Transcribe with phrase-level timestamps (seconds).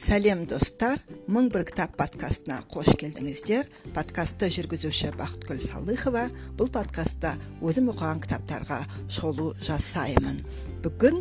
[0.00, 1.00] сәлем достар.
[1.28, 3.66] Мың бір кітап подкастына қош келдіңіздер.
[3.92, 6.22] Подкастты жүргізуші бақытгүл салыхова.
[6.56, 8.80] Бұл подкастта өзім оқыған кітаптарға
[9.12, 10.40] шолу жасаймын.
[10.80, 11.20] Бүгін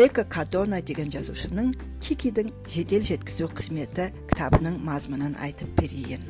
[0.00, 1.74] эко кадона деген жазушының
[2.06, 6.24] кикидің жедел жеткізу қызметі кітабының мазмұнын айтып берейін.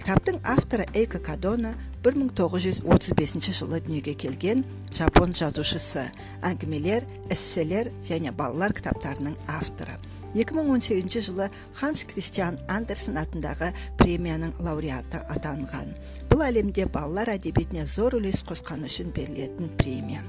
[0.00, 1.74] Кітаптың авторы эйко кадона
[2.06, 4.64] 1935 жылы дүниеге келген
[4.96, 6.06] жапон жазушысы
[6.48, 9.98] әңгімелер эсселер және балалар кітаптарының авторы.
[10.34, 15.94] 2018 жылы ханс кристиан андерсон атындағы премияның лауреаты атанған.
[16.28, 20.24] Бұл әлемде балалар әдебиетіне зор үлес қосқаны үшін берілетін премия.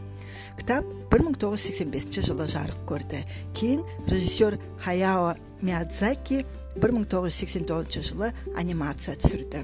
[0.59, 3.23] Кітап 1985 жылы жарық көрді.
[3.55, 6.45] Кейін режиссер хаяо миядзаки
[6.79, 9.63] 1989 жылы анимация түсірді.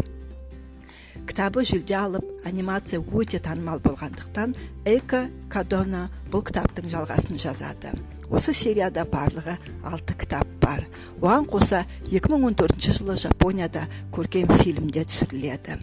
[1.25, 7.95] Кітабы жүлде алып анимация өте танымал болғандықтан эко кадона бұл кітаптың жалғасын жазады.
[8.29, 10.83] Осы серияда барлығы алты кітап бар.
[11.21, 15.79] Оған қоса 2014 жылы жапонияда көркем фильмде түсіріледі.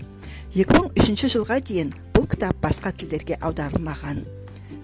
[0.55, 4.25] 2003 жылға дейін бұл кітап басқа тілдерге аударылмаған.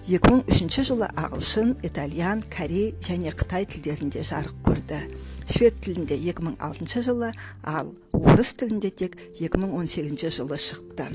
[0.09, 5.03] 2003 жылы ағылшын итальян корей және қытай тілдерінде жарық көрді.
[5.45, 11.11] Швед тілінде 2006 жылы ал орыс тілінде тек 2018 жылы шықты.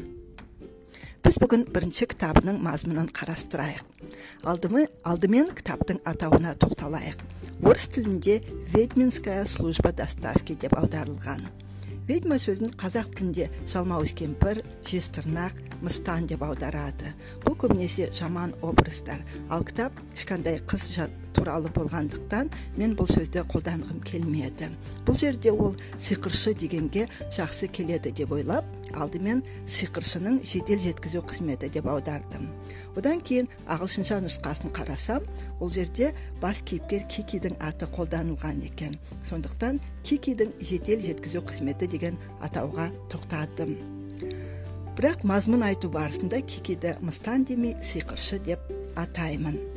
[1.25, 3.81] Біз бүгін бірінші кітабының мазмұнын қарастырайық.
[4.45, 7.23] Алдымен, алдымен кітаптың атауына тоқталайық.
[7.65, 8.43] Орыс тілінде
[8.75, 11.41] ведьминская служба доставки деп аударылған.
[12.09, 17.13] Ведьма сөзін қазақ тілінде жалмауыз кемпір жезтырнақ мыстан деп аударады.
[17.45, 19.23] Бұл көбінесе жаман образдар.
[19.49, 20.91] Ал кітап ешқандай қыз
[21.35, 24.69] туралы болғандықтан мен бұл сөзді қолданғым келмеді.
[25.07, 31.89] Бұл жерде ол сиқыршы дегенге жақсы келеді деп ойлап алдымен сиқыршының жедел жеткізу қызметі деп
[31.91, 32.51] аудардым.
[32.99, 35.27] Одан кейін ағылшынша нұсқасын қарасам
[35.61, 38.97] ол жерде бас кейіпкер кикидің аты қолданылған екен.
[39.29, 43.77] Сондықтан кикидің жедел жеткізу қызметі деген атауға тоқтадым.
[44.95, 48.61] Бірақ мазмұн айту барысында кикиді мыстан демей сиқыршы деп
[48.95, 49.74] атаймын.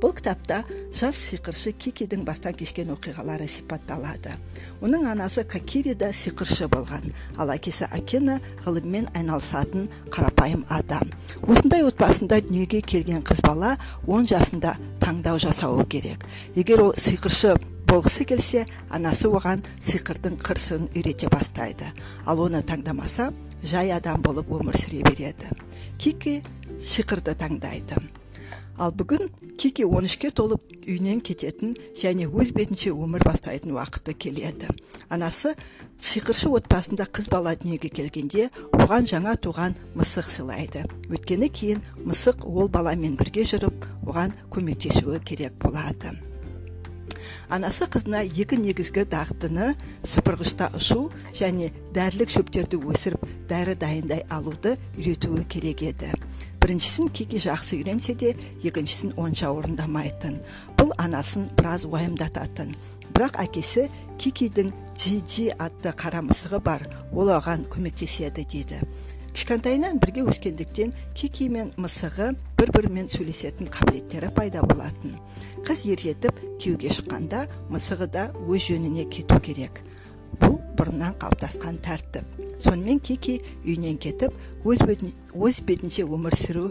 [0.00, 0.62] Бұл кітапта
[0.96, 4.34] жас сиқыршы кикидің бастан кешкен оқиғалары сипатталады.
[4.80, 7.10] Оның анасы какири да сиқыршы болған.
[7.36, 11.12] Ал әкесі акена ғылыммен айналысатын қарапайым адам.
[11.46, 13.76] Осындай отбасында дүниеге келген қыз бала
[14.06, 16.24] он жасында таңдау жасауы керек.
[16.54, 17.56] Егер ол сиқыршы
[17.90, 21.90] болғысы келсе анасы оған сиқырдың қыр сырын үйрете бастайды.
[22.26, 25.50] Ал оны таңдамаса жай адам болып өмір сүре береді.
[25.98, 26.40] Кики
[26.78, 27.98] сиқырды таңдайды.
[28.80, 29.28] Ал бүгін
[29.60, 34.70] кики 13-ке толып үйінен кететін және өз бетінше өмір бастайтын уақыты келеді.
[35.12, 35.52] Анасы
[36.00, 40.86] сиқыршы отбасында қыз бала дүниеге келгенде оған жаңа туған мысық сыйлайды.
[41.12, 46.16] Өйткені кейін мысық ол баламен бірге жүріп оған көмектесуі керек болады.
[47.50, 49.72] Анасы қызына екі негізгі дағдыны
[50.06, 56.12] сыпырғышта ұшу және дәрілік шөптерді өсіріп дәрі дайындай алуды үйретуі керек еді.
[56.62, 60.38] Біріншісін кики жақсы үйренсе де екіншісін онша орындамайтын.
[60.78, 62.74] Бұл анасын біраз уайымдататын.
[63.16, 63.88] Бірақ әкесі
[64.20, 66.86] кикидің джи атты қара мысығы бар.
[67.12, 68.84] Ол оған көмектеседі дейді
[69.40, 72.26] кішкентайынан бірге өскендіктен кики мен мысығы
[72.58, 75.14] бір бірімен сөйлесетін қабілеттері пайда болатын.
[75.64, 79.80] Қыз ержетіп күйеуге шыққанда мысығы да өз жөніне кету керек.
[80.42, 82.36] Бұл бұрыннан қалыптасқан тәртіп.
[82.60, 86.68] Сонымен кики үйінен кетіп өз, бетін, өз бетінше өмір сүру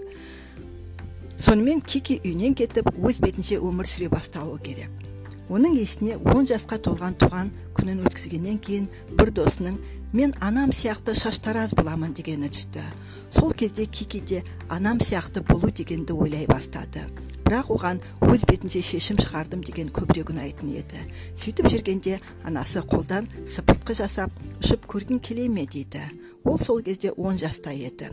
[1.41, 5.08] сонымен кики үйінен кетіп өз бетінше өмір сүре бастауы керек.
[5.49, 8.85] Оның есіне он жасқа толған туған күнін өткізгеннен кейін
[9.17, 9.79] бір досының
[10.13, 12.83] мен анам сияқты шаштараз боламын дегені түсті.
[13.29, 17.05] Сол кезде кики де анам сияқты болу дегенді ойлай бастады.
[17.45, 21.01] Бірақ оған өз бетінше шешім шығардым деген көбірек ұнайтын еді.
[21.33, 25.65] Сөйтіп жүргенде анасы қолдан сыпыртқы жасап ұшып көргің келе ме?
[25.65, 26.01] дейді.
[26.43, 28.11] Ол сол кезде он жаста еді.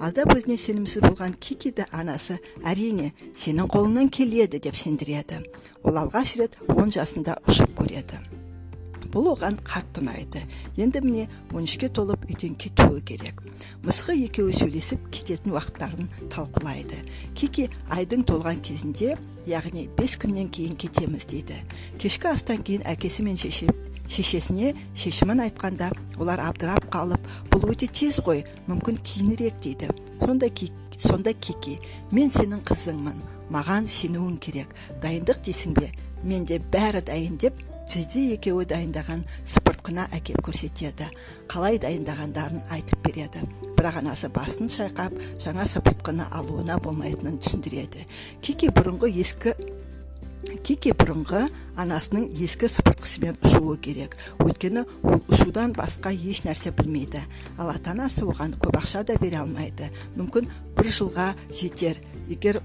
[0.00, 5.42] Алдап өзіне сенімсіз болған кикиді анасы әрине сенің қолыңнан келеді деп сендіреді.
[5.82, 8.20] Ол алғаш рет он жасында ұшып көреді.
[9.12, 10.42] Бұл оған қатты ұнайды.
[10.76, 13.40] Енді міне он үшке толып үйден кетуі керек.
[13.84, 16.98] Мысығы екеуі сөйлесіп кететін уақыттарын талқылайды.
[17.38, 19.14] Кики айдың толған кезінде
[19.48, 21.62] яғни бес күннен кейін кетеміз дейді.
[22.02, 23.70] Кешкі астан кейін әкесі мен шеше,
[24.08, 29.90] шешесіне шешімін айтқанда олар абдырап қалып бұл өте тез ғой мүмкін кейінірек дейді.
[30.20, 31.78] Сонда, ки, сонда кики
[32.10, 33.22] мен сенің қызыңмын
[33.52, 34.74] маған сенуің керек.
[35.02, 35.90] Дайындық дейсің бе?
[36.24, 41.06] Менде бәрі дайын деп джиджи екеуі дайындаған сыпыртқына әкеп көрсетеді.
[41.50, 43.44] Қалай дайындағандарын айтып береді.
[43.78, 48.02] Бірақ анасы басын шайқап жаңа сыпыртқыны алуына болмайтынын түсіндіреді.
[48.42, 49.54] Кики бұрынғы ескі
[50.66, 51.46] кики бұрынғы
[51.78, 54.16] анасының ескі сыпыртқысымен ұшуы керек.
[54.42, 57.22] Өйткені ол ұшудан басқа еш нәрсе білмейді.
[57.58, 59.90] Ал ата анасы оған көп ақша да бере алмайды.
[60.16, 62.62] Мүмкін бір жылға жетер егер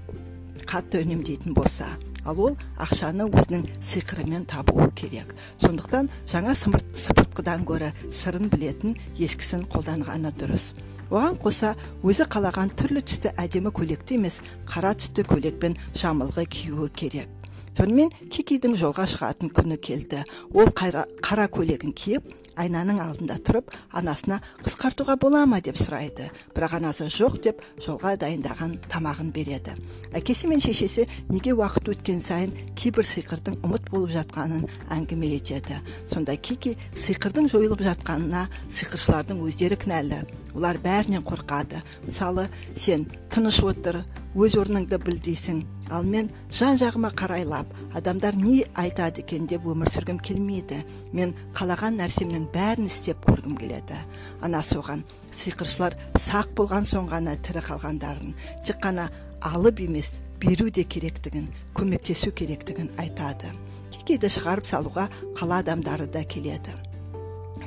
[0.66, 1.90] қатты үнемдейтін болса.
[2.24, 5.34] Ал ол ақшаны өзінің сиқырымен табуы керек.
[5.58, 10.70] Сондықтан жаңа сыпыртқыдан гөрі сырын білетін ескісін қолданғаны дұрыс.
[11.10, 11.74] Оған қоса
[12.06, 14.38] өзі қалаған түрлі түсті әдемі көйлекті емес
[14.70, 17.41] қара түсті көйлек пен жамылғы киюі керек.
[17.76, 20.22] Сонымен кикидің жолға шығатын күні келді.
[20.52, 25.60] Ол қара, қара көйлегін киіп айнаның алдында тұрып анасына қысқартуға бола ма?
[25.64, 26.28] деп сұрайды.
[26.54, 29.74] Бірақ анасы жоқ деп жолға дайындаған тамағын береді.
[30.12, 35.80] Әкесі мен шешесі неге уақыт өткен сайын кейбір сиқырдың ұмыт болып жатқанын әңгіме етеді.
[36.10, 40.24] Сонда кики сиқырдың жойылып жатқанына сиқыршылардың өздері кінәлі.
[40.56, 41.80] Олар бәрінен қорқады.
[42.04, 45.62] Мысалы сен тыныш отыр өз орныңды біл дейсің.
[45.92, 50.78] Ал мен жан жағыма қарайлап адамдар не айтады екен деп өмір сүргім келмейді.
[51.12, 53.98] Мен қалаған нәрсемнің бәрін істеп көргім келеді.
[54.40, 55.02] Анасы оған
[55.36, 58.32] сиқыршылар сақ болған соң ғана тірі қалғандарын
[58.64, 59.10] тек қана
[59.42, 63.52] алып емес беру де керектігін көмектесу керектігін айтады.
[63.92, 66.72] Кикиді шығарып салуға қала адамдары да келеді.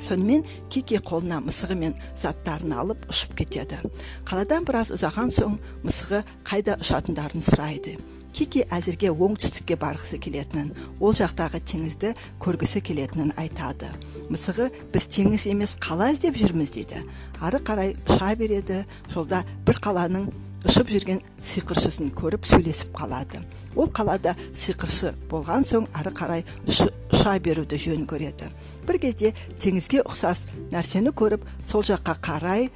[0.03, 3.79] Сонымен кики қолына мысығы мен заттарын алып ұшып кетеді.
[4.27, 7.97] Қаладан біраз ұзаған соң мысығы қайда ұшатындарын сұрайды.
[8.35, 12.09] Кики әзірге оңтүстікке барғысы келетінін ол жақтағы теңізді
[12.43, 13.87] көргісі келетінін айтады.
[14.27, 16.73] Мысығы біз теңіз емес қала іздеп жүрміз?
[16.75, 16.99] дейді.
[17.39, 18.83] Ары қарай ұша береді.
[19.13, 20.27] Жолда бір қаланың
[20.65, 23.41] ұшып жүрген сиқыршысын көріп сөйлесіп қалады.
[23.75, 28.49] Ол қалада сиқыршы болған соң ары қарай ұша беруді жөн көреді.
[28.87, 32.69] Бір кезде теңізге ұқсас нәрсені көріп сол жаққа қарай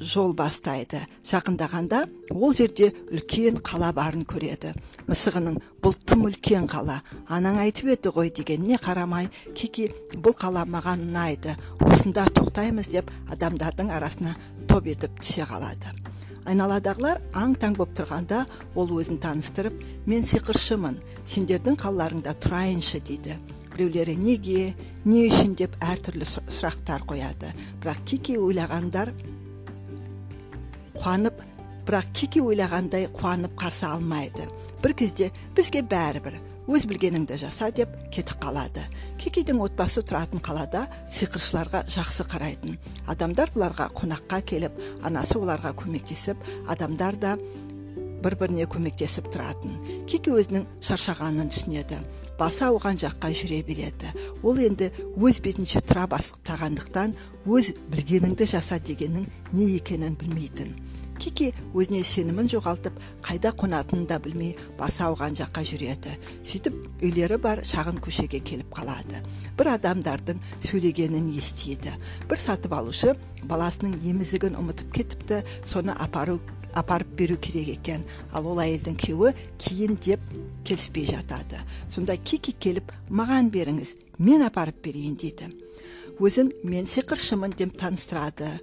[0.00, 1.04] жол бастайды.
[1.24, 4.74] Жақындағанда ол жерде үлкен қала барын көреді.
[5.08, 11.06] Мысығының бұл тым үлкен қала анаң айтып еді ғой дегеніне қарамай кики бұл қала маған
[11.08, 14.34] ұнайды осында тоқтаймыз деп адамдардың арасына
[14.68, 15.94] топ етіп түсе қалады.
[16.48, 18.44] Айналадағылар аң таң боп тұрғанда
[18.78, 19.80] ол өзін таныстырып
[20.10, 23.38] мен сиқыршымын сендердің қалаларыңда тұрайыншы дейді.
[23.74, 24.74] Біреулері неге?
[25.04, 25.56] Не үшін?
[25.58, 27.50] деп әртүрлі сұрақтар қояды.
[27.82, 29.10] Бірақ кики ойлағандар
[31.00, 31.40] қуанып
[31.84, 34.46] бірақ кики ойлағандай қуанып қарсы алмайды.
[34.82, 38.84] Бір кезде бізге бәрібір өз білгеніңді жаса деп кетіп қалады.
[39.20, 42.78] Кикидің отбасы тұратын қалада сиқыршыларға жақсы қарайтын.
[43.10, 46.40] Адамдар бұларға қонаққа келіп анасы оларға көмектесіп
[46.72, 47.36] адамдар да
[48.24, 49.76] бір біріне көмектесіп тұратын.
[50.08, 52.00] Кики өзінің шаршағанын түсінеді.
[52.38, 54.10] Басы ауған жаққа жүре береді.
[54.42, 54.88] Ол енді
[55.20, 57.12] өз бетінше тұра бастағандықтан
[57.44, 60.72] өз білгеніңді жаса дегеннің не екенін білмейтін.
[61.24, 66.12] Кики өзіне сенімін жоғалтып қайда қонатынын да білмей басы ауған жаққа жүреді.
[66.44, 69.22] Сөйтіп үйлері бар шағын көшеге келіп қалады.
[69.56, 71.94] Бір адамдардың сөйлегенін естиді.
[72.28, 73.14] Бір сатып алушы
[73.48, 76.40] баласының емізігін ұмытып кетіпті соны апару
[76.74, 78.04] апарып беру керек екен.
[78.34, 79.32] Ал ол әйелдің күйеуі
[79.62, 80.20] кейін деп
[80.66, 81.62] келіспей жатады.
[81.88, 85.54] Сонда кики келіп маған беріңіз мен апарып берейін дейді
[86.22, 88.60] өзін мен сиқыршымын деп таныстырады.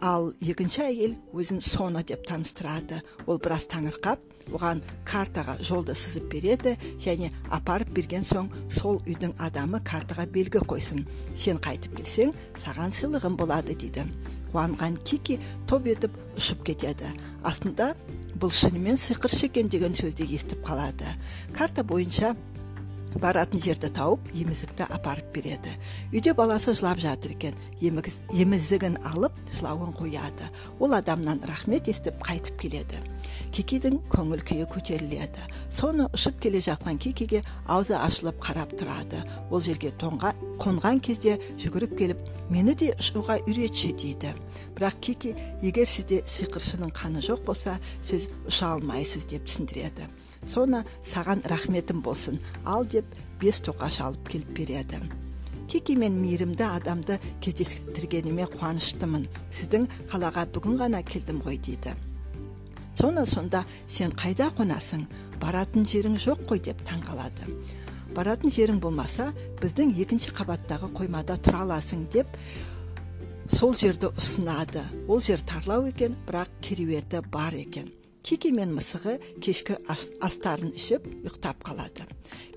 [0.00, 3.00] Ал екінші әйел өзін соны деп таныстырады.
[3.26, 9.82] Ол біраз таңырқап оған картаға жолды сызып береді және апарып берген соң сол үйдің адамы
[9.86, 11.04] картаға белгі қойсын.
[11.34, 14.06] Сен қайтып келсең саған сыйлығым болады дейді.
[14.50, 15.38] Қуанған кики
[15.70, 17.12] топ етіп ұшып кетеді.
[17.46, 17.92] Астында
[18.40, 21.14] бұл шынымен сиқыршы екен деген сөзді естіп қалады.
[21.54, 22.34] Карта бойынша
[23.18, 25.72] баратын жерді тауып емізікті апарып береді.
[26.12, 27.56] Үйде баласы жылап жатыр екен.
[27.80, 30.50] Емізігін алып жылауын қояды.
[30.78, 33.00] Ол адамнан рахмет естіп қайтып келеді.
[33.50, 35.42] Кикидің көңіл күйі көтеріледі.
[35.70, 39.24] Соны ұшып келе жатқан кикиге аузы ашылып қарап тұрады.
[39.50, 44.34] Ол жерге тоңға қонған кезде жүгіріп келіп мені де ұшуға үйретші дейді.
[44.76, 50.06] Бірақ кики егер сізде сиқыршының қаны жоқ болса сіз ұша алмайсыз деп түсіндіреді.
[50.46, 52.40] Соны саған рахметім болсын.
[52.64, 53.04] Ал деп
[53.40, 55.00] бес тоқаш алып келіп береді.
[55.70, 59.28] Кики мен мейірімді адамды кездестіргеніме қуаныштымын.
[59.54, 61.94] Сіздің қалаға бүгін ғана келдім ғой дейді.
[62.92, 65.04] Соны сонда сен қайда қонасың?
[65.40, 67.46] Баратын жерің жоқ қой деп таңғалады.
[68.16, 69.28] Баратын жерің болмаса
[69.62, 72.26] біздің екінші қабаттағы қоймада тұра аласың деп
[73.46, 74.82] сол жерді ұсынады.
[75.06, 77.92] Ол жер тарлау екен бірақ кереуеті бар екен.
[78.22, 82.06] Кики мен мысығы кешкі астарын ішіп ұйықтап қалады.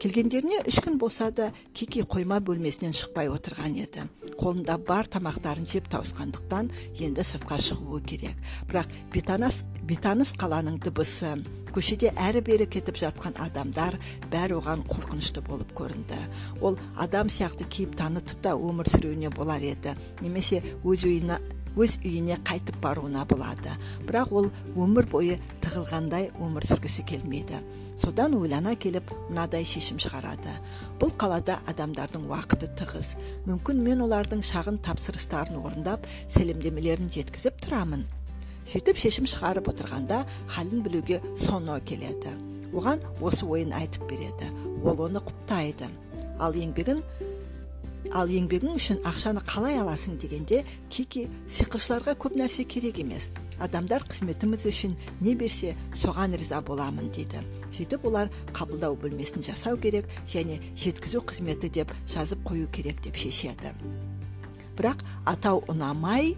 [0.02, 4.06] Келгендеріне үш күн болса да кики қойма бөлмесінен шықпай отырған еді.
[4.40, 8.38] Қолында бар тамақтарын жеп тауысқандықтан енді сыртқа шығуы керек.
[8.70, 11.36] Бірақ бейтаныс бейтаныс қаланың дыбысы
[11.74, 13.98] көшеде әрі бері кетіп жатқан адамдар
[14.32, 16.20] бәрі оған қорқынышты болып көрінді.
[16.62, 19.96] Ол адам сияқты кейіп танытып та өмір сүруіне болар еді.
[20.22, 21.40] Немесе өз үйіне
[21.78, 23.74] өз үйіне қайтып баруына болады.
[24.08, 27.62] Бірақ ол өмір бойы тығылғандай өмір сүргісі келмейді.
[27.98, 30.54] Содан ойлана келіп мынадай шешім шығарады.
[31.02, 33.14] Бұл қалада адамдардың уақыты тығыз.
[33.48, 38.06] Мүмкін мен олардың шағын тапсырыстарын орындап сәлемдемелерін жеткізіп тұрамын.
[38.70, 40.24] Сөйтіп шешім шығарып отырғанда
[40.56, 42.34] халін білуге соно келеді.
[42.74, 44.50] Оған осы ойын айтып береді.
[44.84, 45.90] Ол оны құптайды.
[46.42, 47.04] Ал еңбегін
[48.14, 50.62] ал еңбегің үшін ақшаны қалай аласың дегенде
[50.94, 53.30] кики сиқыршыларға көп нәрсе керек емес.
[53.64, 57.42] Адамдар қызметіміз үшін не берсе соған риза боламын дейді.
[57.74, 63.74] Сөйтіп олар қабылдау бөлмесін жасау керек және жеткізу қызметі деп жазып қою керек деп шешеді.
[64.78, 66.34] Бірақ атау ұнамай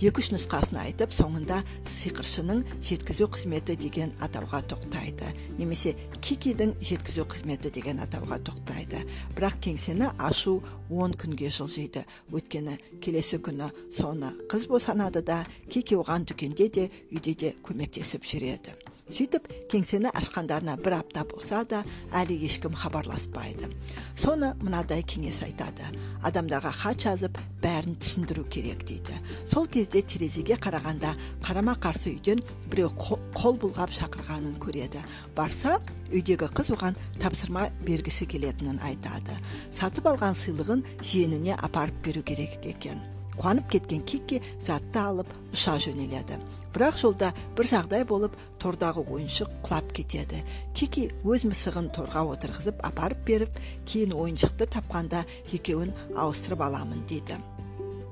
[0.00, 1.58] екі үш нұсқасын айтып соңында
[1.92, 5.28] сиқыршының жеткізу қызметі деген атауға тоқтайды.
[5.58, 5.92] Немесе
[6.24, 9.02] кикидің жеткізу қызметі деген атауға тоқтайды.
[9.36, 12.06] Бірақ кеңсені ашу он күнге жылжиды.
[12.32, 18.72] Өйткені келесі күні соны қыз босанады да кики оған дүкенде де үйде де көмектесіп жүреді.
[19.10, 21.82] Сөйтіп кеңсені ашқандарына бір апта болса да
[22.16, 23.68] әлі ешкім хабарласпайды.
[24.16, 25.86] Соны мынадай кеңес айтады.
[26.26, 29.18] Адамдарға хат жазып бәрін түсіндіру керек дейді.
[29.50, 31.14] Сол кезде терезеге қарағанда
[31.44, 35.04] қарама қарсы үйден біреу қол бұлғап шақырғанын көреді.
[35.36, 35.78] Барса
[36.10, 39.38] үйдегі қыз оған тапсырма бергісі келетінін айтады.
[39.72, 43.00] Сатып алған сыйлығын жиеніне апарып беру керек екен.
[43.40, 46.38] Қуанып кеткен кикки затты алып ұша жөнеледі.
[46.70, 50.44] Бірақ жолда бір жағдай болып тордағы ойыншық құлап кетеді.
[50.76, 57.40] Кики өз мысығын торға отырғызып апарып беріп кейін ойыншықты тапқанда екеуін ауыстырып аламын дейді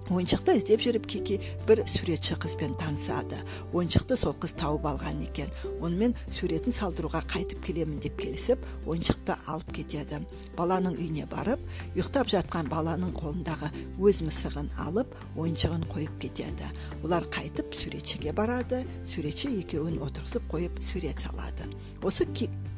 [0.08, 1.38] ойыншықты іздеп жүріп кики
[1.68, 3.38] бір суретші қызбен танысады.
[3.76, 5.50] Ойыншықты сол қыз тауып алған екен.
[5.84, 10.22] Онымен суретін салдыруға қайтып келемін деп келісіп ойыншықты алып кетеді.
[10.56, 11.60] Баланың үйіне барып
[11.94, 13.68] ұйықтап жатқан баланың қолындағы
[14.00, 16.70] өз мысығын алып ойыншығын қойып кетеді.
[17.04, 18.84] Олар қайтып суретшіге барады.
[19.06, 21.68] Суретші екеуін отырғызып қойып сурет салады.
[22.02, 22.24] Осы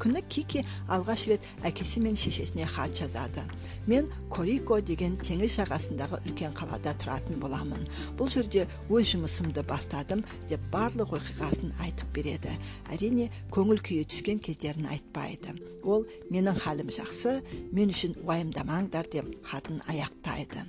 [0.00, 3.44] күні кики алғаш рет әкесі мен шешесіне хат жазады.
[3.86, 6.94] Мен корико деген теңіз жағасындағы үлкен қалада
[7.40, 7.86] боламын.
[8.18, 12.54] Бұл жерде өз жұмысымды бастадым деп барлық оқиғасын айтып береді.
[12.92, 15.54] Әрине көңіл күйі түскен кездерін айтпайды.
[15.84, 17.38] Ол менің халім жақсы
[17.72, 20.66] мен үшін уайымдамаңдар деп хатын аяқтайды.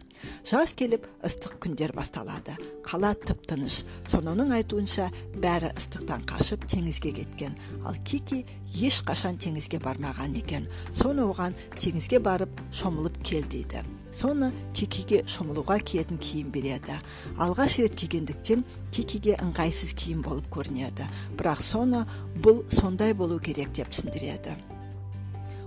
[0.48, 2.56] Жаз келіп ыстық күндер басталады.
[2.86, 3.82] Қала тып тыныш
[4.12, 5.10] сононың айтуынша
[5.42, 7.58] бәрі ыстықтан қашып теңізге кеткен.
[7.84, 10.68] Ал кики ешқашан теңізге бармаған екен.
[10.94, 13.84] Соны оған теңізге барып шомылып кел дейді.
[14.16, 16.98] Соны кикиге шомылуға киетін киім береді.
[17.42, 21.08] Алғаш рет кигендіктен кикиге ыңғайсыз киім болып көрінеді.
[21.40, 22.06] Бірақ соны
[22.44, 24.58] бұл сондай болу керек деп түсіндіреді.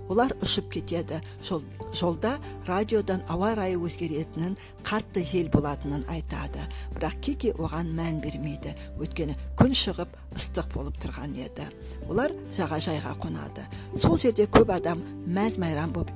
[0.09, 1.17] Олар ұшып кетеді.
[1.43, 2.35] Жол, жолда
[2.67, 4.53] радиодан ауа райы өзгеретінін
[4.85, 6.67] қатты жел болатынын айтады.
[6.93, 8.75] Бірақ кики оған мән бермейді.
[9.01, 11.65] Өйткені күн шығып ыстық болып тұрған еді.
[12.05, 13.65] Олар жағажайға қонады.
[13.97, 16.13] Сол жерде көп адам мәз майрам болып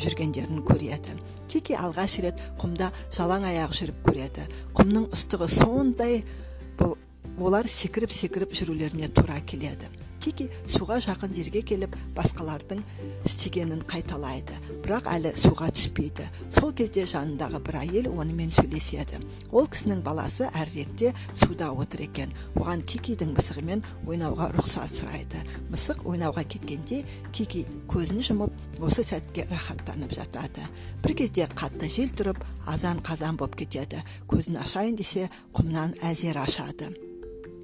[0.00, 1.16] жүргендерін көреді.
[1.50, 4.46] Кики алғаш рет құмда жалаң аяқ жүріп көреді.
[4.76, 6.22] Құмның ыстығы сондай
[7.36, 9.90] олар секіріп секіріп жүрулеріне тура келеді.
[10.26, 12.82] Кики суға жақын жерге келіп басқалардың
[13.28, 14.56] істегенін қайталайды.
[14.82, 16.26] Бірақ әлі суға түспейді.
[16.54, 19.20] Сол кезде жанындағы бір әйел онымен сөйлеседі.
[19.52, 22.34] Ол кісінің баласы әріректе суда отыр екен.
[22.58, 25.42] Оған кикидің мысығымен ойнауға рұқсат сұрайды.
[25.70, 27.02] Мысық ойнауға кеткенде
[27.32, 30.66] кики көзін жұмып осы сәтке рахаттанып жатады.
[31.04, 34.02] Бір кезде қатты жел тұрып азан қазан болып кетеді.
[34.30, 37.05] Көзін ашайын десе құмнан әзер ашады.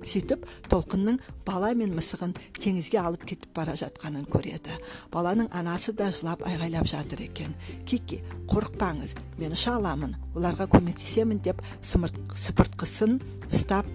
[0.09, 4.77] Сөйтіп толқынның бала мен мысығын теңізге алып кетіп бара жатқанын көреді.
[5.13, 7.55] Баланың анасы да жылап айғайлап жатыр екен.
[7.87, 13.19] Кики қорықпаңыз мен ұша аламын оларға көмектесемін деп сымырт, сыпыртқысын
[13.53, 13.89] ұстап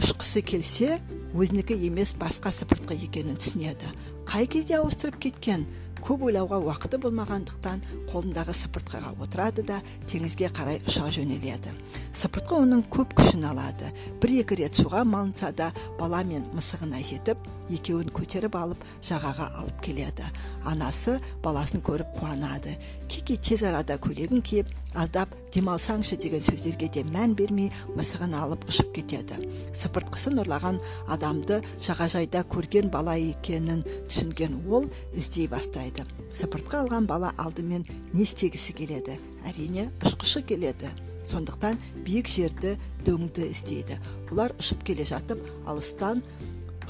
[0.00, 0.98] ұшқысы келсе
[1.32, 3.88] өзінікі емес басқа сыпыртқы екенін түсінеді.
[4.28, 5.66] Қай кезде ауыстырып кеткен?
[6.02, 9.78] Көп ойлауға уақыты болмағандықтан қолындағы сыпыртқыға отырады да
[10.10, 11.72] теңізге қарай ұша жөнеледі.
[12.18, 13.92] Сыпыртқы оның көп күшін алады.
[14.22, 19.82] Бір екі рет суға малынса да бала мен мысығына жетіп екеуін көтеріп алып жағаға алып
[19.84, 20.26] келеді.
[20.68, 22.76] Анасы баласын көріп қуанады.
[23.08, 28.92] Кики тез арада көйлегін киіп аздап демалсаңшы деген сөздерге де мән бермей мысығын алып ұшып
[28.98, 29.38] кетеді.
[29.76, 30.80] Сыпыртқысын ұрлаған
[31.12, 36.04] адамды жағажайда көрген бала екенін түсінген ол іздей бастайды.
[36.36, 39.18] Сыпыртқы алған бала алдымен не істегісі келеді?
[39.48, 40.92] Әрине ұшқышы келеді.
[41.22, 42.74] Сондықтан биік жерді
[43.06, 43.98] дөңді іздейді.
[44.32, 46.22] Олар ұшып келе жатып алыстан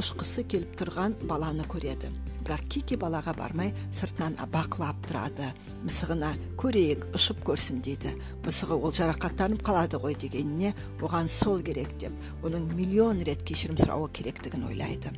[0.00, 2.08] ұшқысы келіп тұрған баланы көреді.
[2.42, 5.50] Бірақ кики балаға бармай сыртынан бақылап тұрады.
[5.86, 8.14] Мысығына көрейік ұшып көрсін дейді.
[8.46, 14.10] Мысығы ол жарақаттанып қалады ғой дегеніне оған сол керек деп оның миллион рет кешірім сұрауы
[14.16, 15.12] керектігін ойлайды.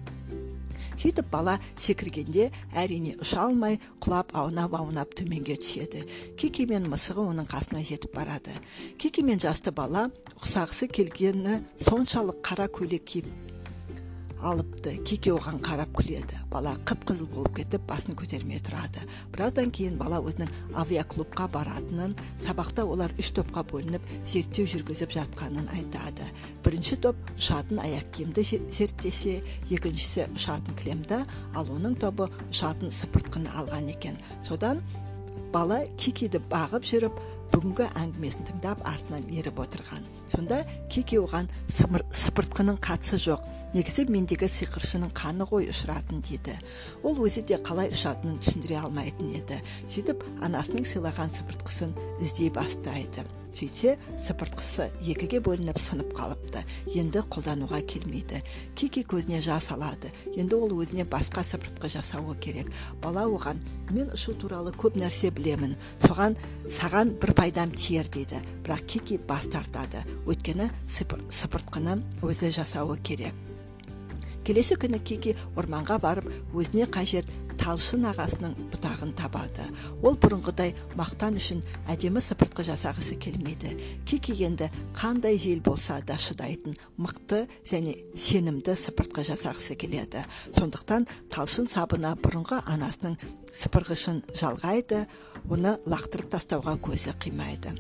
[0.95, 6.05] Сөйтіп бала секіргенде әрине ұша алмай құлап аунап аунап төменге түседі.
[6.39, 8.55] Кики мен мысығы оның қасына жетіп барады.
[8.99, 13.44] Кики мен жасты бала ұқсағысы келгені соншалық қара көйлек киіп
[14.45, 14.95] алыпты.
[15.07, 16.39] Кики оған қарап күледі.
[16.53, 19.05] Бала қып қызыл болып кетіп басын көтермей тұрады.
[19.35, 26.29] Біраздан кейін бала өзінің авиаклубқа баратынын сабақта олар үш топқа бөлініп зерттеу жүргізіп жатқанын айтады.
[26.65, 31.25] Бірінші топ ұшатын аяқ киімді зерттесе екіншісі ұшатын кілемді
[31.55, 34.21] ал оның тобы ұшатын сыпыртқыны алған екен.
[34.47, 34.83] Содан
[35.55, 37.21] бала кикиді бағып жүріп
[37.53, 40.07] бүгінгі әңгімесін тыңдап артынан еріп отырған.
[40.33, 43.45] Сонда кики оған сыпыртқының қатысы жоқ.
[43.75, 46.57] Негізі мендегі сиқыршының қаны ғой ұшыратын дейді
[47.03, 49.63] ол өзі де қалай ұшатынын түсіндіре алмайтын еді.
[49.91, 56.65] Сөйтіп анасының сыйлаған сыпыртқысын іздей бастайды сөйтсе сыпыртқысы екіге бөлініп сынып қалыпты.
[56.95, 58.43] Енді қолдануға келмейді.
[58.75, 60.11] Кики көзіне жас алады.
[60.35, 62.73] Енді ол өзіне басқа сыпыртқы жасауы керек.
[63.03, 65.79] Бала оған мен ұшу туралы көп нәрсе білемін.
[66.03, 66.37] Соған
[66.69, 68.43] саған бір пайдам тиер дейді.
[68.67, 70.05] Бірақ кики бас тартады.
[70.27, 73.35] Өйткені сыпыртқыны өзі жасауы керек.
[74.45, 79.65] Келесі күні кики орманға барып өзіне қажет талшын ағасының бұтағын табады.
[80.03, 83.75] Ол бұрынғыдай мақтан үшін әдемі сыпыртқы жасағысы келмейді.
[84.09, 90.25] Кики енді қандай жел болса да шыдайтын мықты және сенімді сыпыртқы жасағысы келеді.
[90.59, 93.17] Сондықтан талшын сабына бұрынғы анасының
[93.55, 95.05] сыпырғышын жалғайды
[95.49, 97.77] оны лақтырып тастауға көзі қимайды.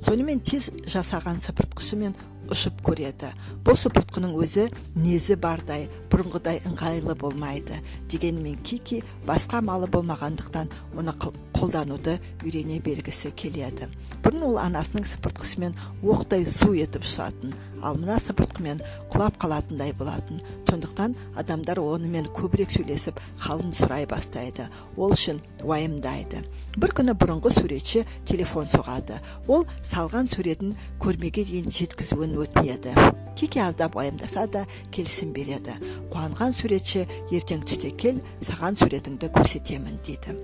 [0.00, 2.14] Сонымен тез жасаған сыпыртқышымен
[2.52, 3.32] ұшып көреді.
[3.64, 11.14] Бұл сыпыртқының өзі незі бардай бұрынғыдай ыңғайлы болмайды дегенмен кики басқа малы болмағандықтан оны
[11.58, 13.88] қолдануды үйрене бергісі келеді.
[14.22, 18.80] Бұрын ол анасының сыпыртқысымен оқтай зу етіп ұшатын ал мына сыпыртқымен
[19.12, 20.40] құлап қалатындай болатын.
[20.68, 24.68] Сондықтан адамдар онымен көбірек сөйлесіп халын сұрай бастайды.
[24.96, 26.42] Ол үшін уайымдайды.
[26.78, 29.18] Бір күні бұрынғы суретші телефон соғады.
[29.46, 32.94] Ол салған суретін көрмеге дейін жеткізуін өтінеді
[33.38, 35.76] кики аздап уайымдаса да келісім береді.
[36.10, 40.34] Қуанған суретші ертең түсте кел саған суретіңді көрсетемін дейді.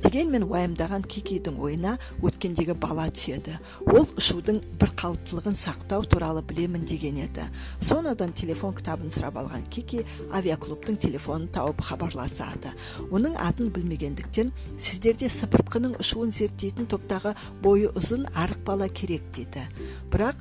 [0.00, 3.56] Дегенмен уайымдаған кикидің ойына өткендегі бала түседі.
[3.84, 7.44] Ол ұшудың бір қалыптылығын сақтау туралы білемін деген еді.
[7.80, 10.04] Сонадан телефон кітабын сұрап алған кики
[10.36, 12.72] авиаклубтың телефонын тауып хабарласады.
[13.10, 19.68] Оның атын білмегендіктен сіздерде сыпыртқының ұшуын зерттейтін топтағы бойы ұзын арық бала керек дейді.
[20.12, 20.40] Бірақ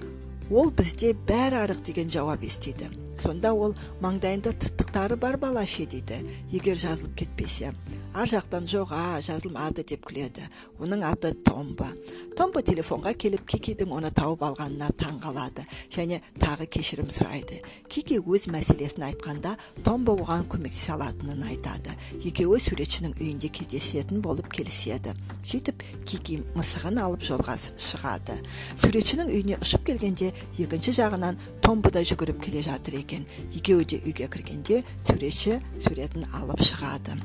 [0.50, 2.90] ол бізде бәрі арық деген жауап естиді.
[3.20, 6.22] Сонда ол маңдайында тыртықтары бар бала ше дейді.
[6.52, 7.74] Егер жазылып кетпесе.
[8.14, 10.48] Ар жақтан жоқ а жазылмады деп күледі.
[10.82, 11.88] Оның аты томба.
[12.36, 17.62] Томба телефонға келіп кикидің оны тауып алғанына таң қалады және тағы кешірім сұрайды.
[17.88, 21.94] Кики өз мәселесін айтқанда томба оған көмектесе алатынын айтады.
[22.26, 25.14] Екеуі суретшінің үйінде кездесетін болып келіседі.
[25.46, 28.40] Сөйтіп кики мысығын алып жолға шығады.
[28.82, 33.28] Суретшінің үйіне ұшып келгенде екінші жағынан томба да жүгіріп келе жатыр екен.
[33.54, 37.20] Екеуі де үйге кіргенде суретші суретін алып шығады.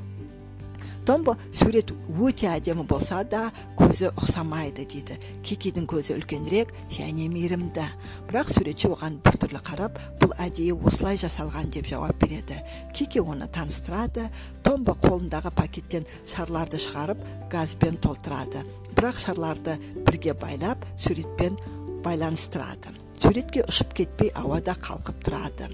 [1.04, 7.84] Томбо сурет өте әдемі болса да көзі ұқсамайды дейді кикидің көзі үлкенірек және мейірімді
[8.30, 12.60] бірақ суретші оған біртүрлі қарап бұл әдейі осылай жасалған деп жауап береді
[12.96, 14.30] кики оны таныстырады
[14.64, 17.20] томбо қолындағы пакеттен шарларды шығарып
[17.52, 18.64] газбен толтырады
[18.96, 21.60] бірақ шарларды бірге байлап суретпен
[22.04, 25.68] байланыстырады суретке ұшып кетпей ауада қалқып тұрады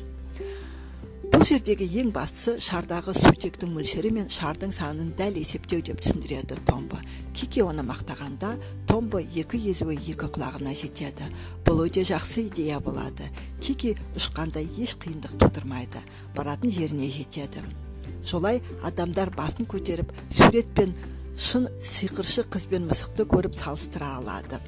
[1.31, 6.99] бұл жердегі ең бастысы шардағы сутектің мөлшері мен шардың санын дәл есептеу деп түсіндіреді томбо
[7.35, 8.51] кики оны мақтағанда
[8.91, 11.29] томбо екі езуі екі құлағына жетеді.
[11.65, 13.31] Бұл өте жақсы идея болады.
[13.63, 16.03] Кики ұшқанда еш қиындық тудырмайды.
[16.37, 17.63] Баратын жеріне жетеді.
[18.27, 20.95] Солай адамдар басын көтеріп сурет пен
[21.39, 24.61] шын сиқыршы қыз бен мысықты көріп салыстыра алады.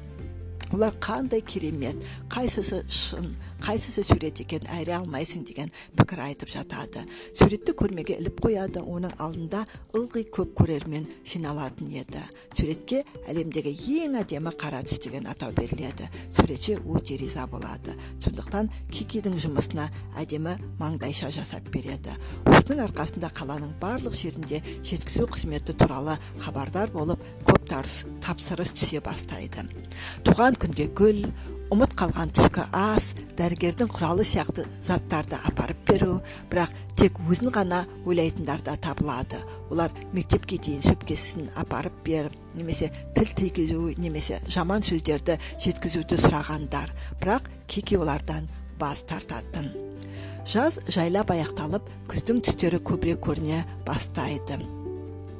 [0.73, 1.99] Олар қандай керемет
[2.33, 8.83] қайсысы шын қайсысы сурет екенін айыра алмайсың деген пікір айтып жатады суретті көрмеге іліп қояды
[8.83, 9.63] оның алдында
[9.95, 12.23] ылғи көп көрермен жиналатын еді
[12.57, 13.71] суретке әлемдегі
[14.03, 19.87] ең әдемі қара түс деген атау беріледі суретші өте риза болады сондықтан кикидің жұмысына
[20.19, 22.17] әдемі маңдайша жасап береді
[22.51, 27.62] осының арқасында қаланың барлық жерінде жеткізу қызметі туралы хабардар болып көп
[28.23, 29.65] тапсырыс түсе бастайды.
[30.23, 31.23] Туған күнге гүл
[31.73, 36.17] ұмыт қалған түскі ас дәрігердің құралы сияқты заттарды апарып беру
[36.51, 39.39] бірақ тек өзін ғана ойлайтындар да табылады.
[39.71, 46.93] Олар мектепке дейін сөмкесін апарып беріп немесе тіл тигізу немесе жаман сөздерді жеткізуді сұрағандар.
[47.23, 48.45] Бірақ кеке олардан
[48.79, 49.71] бас тартатын.
[50.45, 54.61] Жаз жайлап аяқталып күздің түстері көбірек көріне бастайды.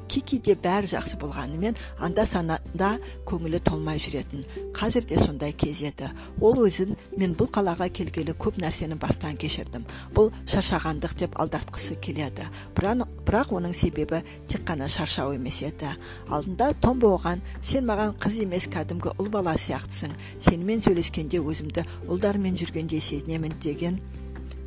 [0.08, 2.94] Кикиде бәрі жақсы болғанымен анда санада
[3.28, 4.44] көңілі толмай жүретін.
[4.76, 6.10] Қазір де сондай кез еді.
[6.40, 9.86] Ол өзін мен бұл қалаға келгелі көп нәрсені бастан кешірдім.
[10.14, 12.48] Бұл шаршағандық деп алдартқысы келеді.
[12.74, 15.92] Бірақ оның себебі тек қана шаршау емес еді.
[16.28, 20.12] Алдында томбо оған сен маған қыз емес кәдімгі ұл бала сияқтысың.
[20.40, 24.00] Сенімен сөйлескенде өзімді ұлдармен жүргендей сезінемін деген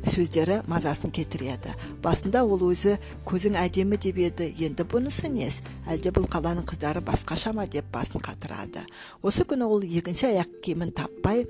[0.06, 1.74] сөздері мазасын кетіреді.
[2.02, 2.96] Басында ол өзі
[3.28, 4.50] көзің әдемі деп еді.
[4.66, 5.60] Енді бұнысы нес?
[5.90, 8.84] Әлде бұл қаланың қыздары басқаша ма деп басын қатырады.
[9.22, 11.46] Осы күні ол екінші аяқ киімін таппай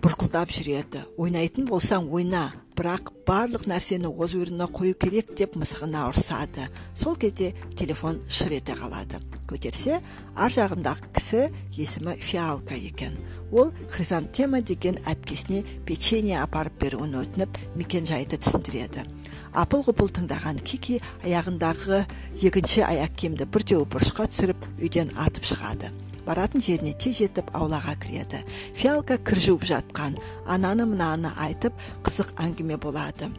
[0.00, 1.02] бұрқылдап жүреді.
[1.20, 6.70] Ойнайтын болсаң ойна бірақ барлық нәрсені өз орнына қою керек деп мысығына ұрсады.
[6.96, 9.20] Сол кезде телефон шыр ете қалады.
[9.50, 9.98] Көтерсе
[10.36, 11.42] ар жағындағы кісі
[11.76, 13.18] есімі фиалка екен.
[13.52, 19.04] Ол хризантема деген әпкесіне печенье апарып беруін өтініп мекен жайды түсіндіреді.
[19.52, 22.06] Апыл ғұпыл тыңдаған кики аяғындағы
[22.40, 25.92] екінші аяқ киімді бірдеу бұрышқа түсіріп үйден атып шығады.
[26.30, 28.44] Баратын жеріне тез жетіп аулаға кіреді.
[28.78, 30.18] Фиалка кір жуып жатқан.
[30.46, 31.74] Ананы мынаны айтып
[32.06, 33.32] қызық әңгіме болады.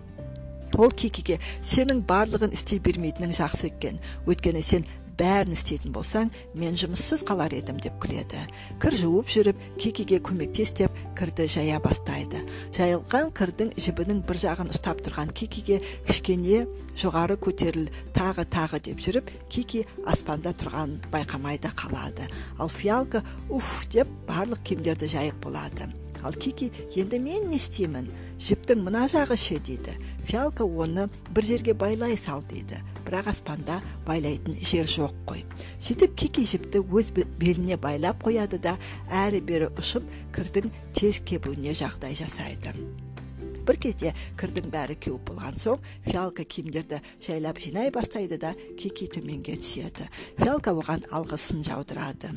[0.80, 4.00] Ол кикиге сенің барлығын істей бермейтінің жақсы екен.
[4.28, 4.86] Өйткені сен
[5.20, 8.42] бәрін істейтін болсаң мен жұмыссыз қалар едім деп күледі.
[8.82, 12.44] Кір жуып жүріп кикиге көмектес деп кірді жая бастайды.
[12.76, 16.66] Жайылған кірдің жібінің бір жағын ұстап тұрған кикиге кішкене
[16.98, 22.28] жоғары көтеріл тағы тағы деп жүріп кики аспанда тұрғанын байқамай да қалады.
[22.60, 23.88] Ал фиалка уф!
[23.92, 25.90] деп барлық киімдерді жайып болады.
[26.24, 28.10] Ал кики енді мен не істеймін?
[28.40, 29.58] Жіптің мына жағы ше?
[29.60, 29.98] дейді.
[30.28, 32.82] Фиалка оны бір жерге байлай сал дейді.
[33.12, 35.44] Бірақ аспанда байлайтын жер жоқ қой.
[35.84, 38.78] Сөйтіп кики жіпті өз беліне байлап қояды да
[39.12, 42.72] әрі бері ұшып кірдің тез кебуіне жағдай жасайды.
[43.68, 49.60] Бір кезде кірдің бәрі кеуіп болған соң фиалка киімдерді жайлап жинай бастайды да кики төменге
[49.60, 50.08] түседі.
[50.40, 52.32] Фиалка оған алғысын жаудырады.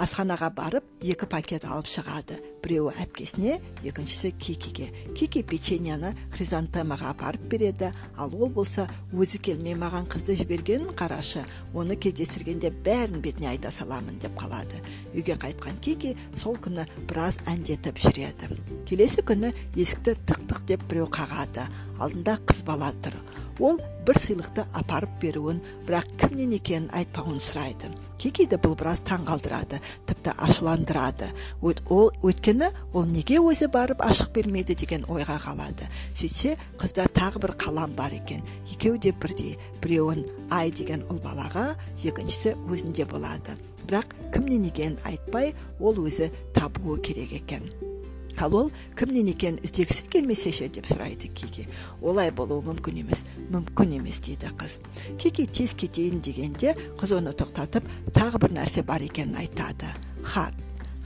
[0.00, 2.38] Асханаға барып екі пакет алып шығады.
[2.62, 4.88] Біреуі әпкесіне екіншісі кикиге.
[5.18, 7.90] Кики печеньяны хризантемаға апарып береді.
[8.16, 11.42] Ал ол болса өзі келмей маған қызды жібергенін қарашы.
[11.74, 14.78] Оны кездестіргенде бәрін бетіне айта саламын деп қалады.
[15.12, 18.52] Үйге қайтқан кики сол күні біраз әндетіп жүреді.
[18.92, 21.64] Келесі күні есікті тық тық деп біреу қағады.
[21.96, 23.14] Алдында қыз бала тұр.
[23.62, 27.88] Ол бір сыйлықты апарып беруін бірақ кімнен екенін айтпауын сұрайды.
[28.20, 29.78] Кикиді бұл біраз таңғалдырады
[30.08, 31.30] тіпті ашуландырады.
[31.62, 35.88] Ол өйткені ол неге өзі барып ашық бермейді деген ойға қалады.
[36.12, 38.44] Сөйтсе қызда тағы бір қалам бар екен.
[38.74, 39.56] Екеуі де бірдей.
[39.80, 41.72] Біреуін ай деген ұл балаға
[42.04, 43.56] екіншісі өзінде болады.
[43.86, 47.91] Бірақ кімнен екенін айтпай ол өзі табуы керек екен.
[48.38, 51.66] Ал ол кімнен екенін іздегісі келмесе ше деп сұрайды кики
[52.00, 54.78] олай болуы мүмкін емес мүмкін емес дейді қыз.
[55.18, 59.92] Кики тез кетейін дегенде қыз оны тоқтатып тағы бір нәрсе бар екенін айтады.
[60.22, 60.54] Хат.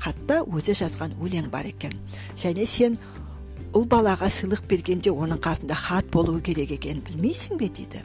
[0.00, 1.94] Хатта өзі жазған өлең бар екен.
[2.36, 2.98] Және сен
[3.76, 8.02] ұл балаға сыйлық бергенде оның қасында хат болуы керек екенін білмейсің бе дейді.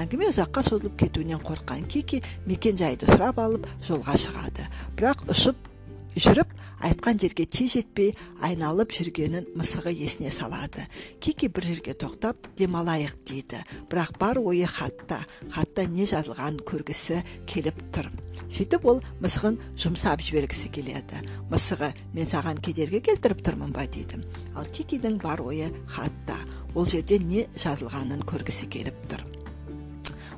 [0.00, 4.68] Әңгіме ұзаққа созылып кетуінен қорыққан кики мекен жайды сұрап алып жолға шығады.
[4.96, 5.69] Бірақ ұшып
[6.16, 6.52] жүріп
[6.86, 10.86] айтқан жерге тез жетпей айналып жүргенін мысығы есіне салады.
[11.20, 13.62] Кики бір жерге тоқтап демалайық дейді.
[13.90, 18.10] Бірақ бар ойы хатта хатта не жазылғанын көргісі келіп тұр.
[18.50, 21.20] Сөйтіп ол мысығын жұмсап жібергісі келеді.
[21.52, 23.86] Мысығы мен саған кедергі келтіріп тұрмын ба?
[23.86, 24.18] дейді.
[24.56, 26.38] Ал кикидің бар ойы хатта.
[26.74, 29.39] Ол жерде не жазылғанын көргісі келіп тұр.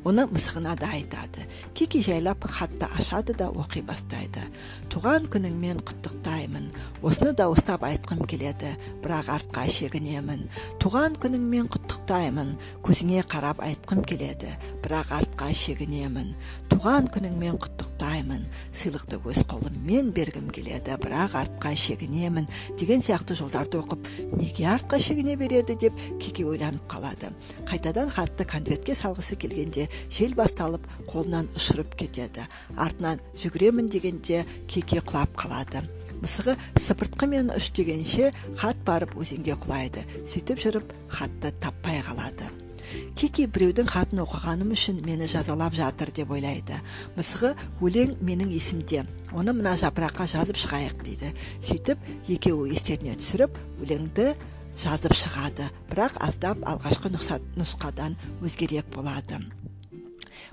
[0.09, 1.45] Оны мысығына да айтады
[1.79, 4.43] кики жайлап хатты ашады да оқи бастайды
[4.93, 6.67] туған күніңмен құттықтаймын
[7.07, 10.49] осыны дауыстап айтқым келеді бірақ артқа шегінемін
[10.83, 16.35] туған күніңмен құттықтаймын көзіңе қарап айтқым келеді бірақ артқа шегінемін
[16.73, 23.79] туған күніңмен құттықтаймын ұмытпаймын сыйлықты өз қолыммен бергім келеді бірақ артқа шегінемін деген сияқты жолдарды
[23.79, 27.31] оқып неге артқа шегіне береді деп кики ойланып қалады.
[27.69, 32.49] Қайтадан хатты конвертке салғысы келгенде жел басталып қолынан ұшырып кетеді.
[32.77, 35.85] Артынан жүгіремін дегенде кики құлап қалады.
[36.23, 40.03] Мысығы сыпыртқымен үш дегенше хат барып өзенге құлайды.
[40.27, 42.51] Сөйтіп жүріп хатты таппай қалады.
[43.19, 46.79] Кики біреудің хатын оқығаным үшін мені жазалап жатыр деп ойлайды.
[47.17, 49.07] Мысығы өлең менің есімде.
[49.33, 51.33] Оны мына жапыраққа жазып шығайық дейді.
[51.65, 54.33] Сөйтіп екеуі естеріне түсіріп өлеңді
[54.79, 55.71] жазып шығады.
[55.91, 59.41] Бірақ аздап алғашқы нұсқадан өзгерек болады.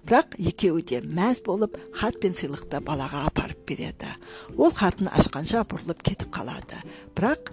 [0.08, 4.08] Бірақ екеуі де мәз болып хат пен сыйлықты балаға апарып береді.
[4.56, 6.80] Ол хатын ашқанша бұрылып кетіп қалады.
[7.17, 7.52] Бірақ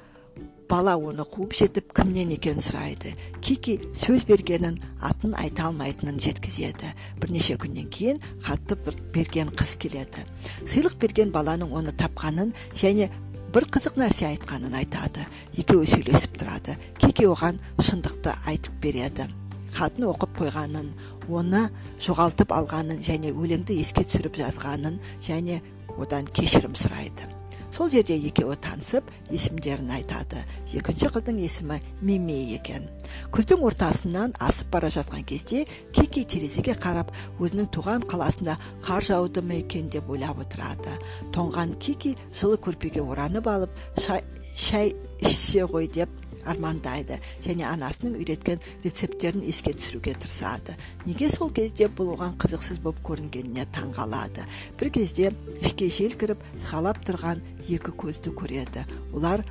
[0.69, 3.13] бала оны қуып жетіп кімнен екенін сұрайды.
[3.45, 6.93] Кики сөз бергенін атын айта алмайтынын жеткізеді.
[7.21, 8.79] Бірнеше күннен кейін хатты
[9.15, 10.27] берген қыз келеді.
[10.67, 13.11] Сыйлық берген баланың оны тапқанын және
[13.55, 15.27] бір қызық нәрсе айтқанын айтады.
[15.57, 16.77] Екеуі сөйлесіп тұрады.
[16.99, 19.29] Кики оған шындықты айтып береді.
[19.77, 20.93] Хатын оқып қойғанын
[21.29, 21.67] оны
[22.01, 25.61] жоғалтып алғанын және өлеңді еске түсіріп жазғанын және
[26.01, 27.36] одан кешірім сұрайды.
[27.77, 30.41] Сол жерде екеуі танысып есімдерін айтады.
[30.73, 32.87] Екінші қыздың есімі миме екен.
[33.35, 39.59] Күздің ортасынан асып бара жатқан кезде кики терезеге қарап өзінің туған қаласында қар жауды ма
[39.61, 40.97] екен деп ойлап отырады.
[41.37, 44.25] Тоңған кики жылы көрпеге оранып алып шай,
[44.57, 46.09] шай ішсе ғой деп
[46.47, 50.77] армандайды және анасының үйреткен рецепттерін еске түсіруге тырысады.
[51.07, 54.47] Неге сол кезде бұл оған қызықсыз болып көрінгеніне таң қалады?
[54.81, 58.87] Бір кезде ішке жел кіріп сығалап тұрған екі көзді көреді.
[59.15, 59.45] Олар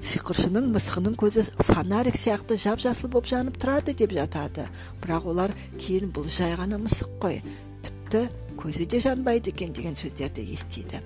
[0.00, 4.66] сиқыршының мысығының көзі фонарик сияқты жап жасыл болып жанып тұрады деп жатады.
[5.02, 7.42] Бірақ олар кейін бұл жай ғана мысық қой.
[7.84, 8.28] Тіпті
[8.60, 11.02] көзі де жанбайды екен деген сөздерді естиді.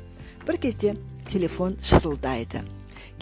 [0.46, 0.94] Бір кезде
[1.26, 2.62] телефон шырылдайды.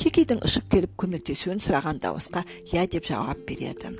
[0.00, 3.92] Кикидің ұшып келіп көмектесуін сұраған дауысқа иә деп жауап береді.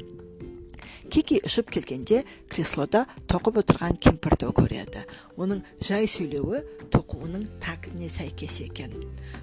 [1.12, 5.03] Кики ұшып келгенде креслода тоқып отырған кемпірді көреді.
[5.37, 8.94] Оның жай сөйлеуі тоқуының тактіне сәйкес екен.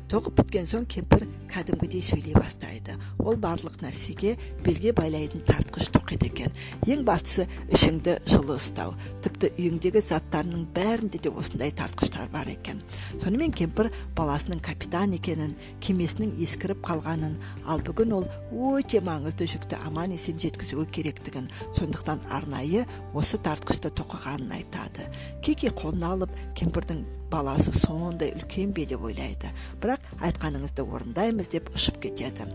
[0.10, 2.96] Тоқып біткен соң кемпір кәдімгідей сөйлей бастайды.
[3.22, 6.58] Ол барлық нәрсеге белге байлайтын тартқыш тоқиды екен.
[6.90, 8.96] Ең бастысы ішіңді жылы ұстау.
[9.22, 12.82] Тіпті үйіңдегі заттарының бәрінде де осындай тартқыштар бар екен.
[13.22, 15.54] Сонымен кемпір баласының капитан екенін
[15.86, 17.38] кемесінің ескіріп қалғанын
[17.70, 18.28] ал бүгін ол
[18.74, 25.08] өте маңызды жүкті аман есен жеткізуі керектігін сондықтан арнайы осы тартқышты тоқығанын айтады.
[25.46, 29.52] Кики қолына алып кемпірдің баласы сондай үлкен бе деп ойлайды.
[29.82, 32.48] Бірақ айтқаныңызды орындаймыз деп ұшып кетеді.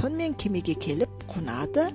[0.00, 1.88] Сонымен кемеге келіп қонады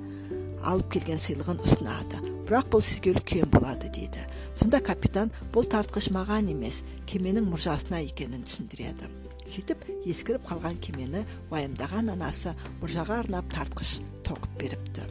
[0.64, 2.24] алып келген сыйлығын ұсынады.
[2.48, 4.26] Бірақ бұл сізге үлкен болады дейді.
[4.56, 9.12] Сонда капитан бұл тартқыш маған емес кеменің мұржасына екенін түсіндіреді
[9.48, 15.08] сөйтіп ескіріп қалған кемені уайымдаған анасы мұржаға арнап тартқыш тоқып беріпті.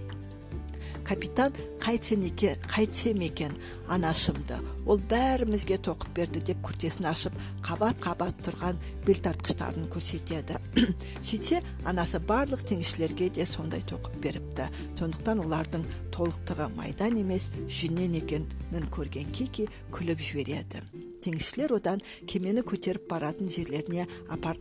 [1.06, 3.54] Капитан қайтсен екен қайтсем екен
[3.88, 4.58] анашымды.
[4.86, 10.58] Ол бәрімізге тоқып берді деп күртесін ашып қабат қабат тұрған белтартқыштарын көрсетеді.
[11.28, 14.66] Сөйтсе анасы барлық теңізшілерге де сондай тоқып беріпті.
[14.98, 20.82] Сондықтан олардың толықтығы майдан емес жүннен екенін көрген кики күліп жібереді.
[21.22, 24.58] Теңізшілер одан кемені көтеріп баратын жерлеріне апар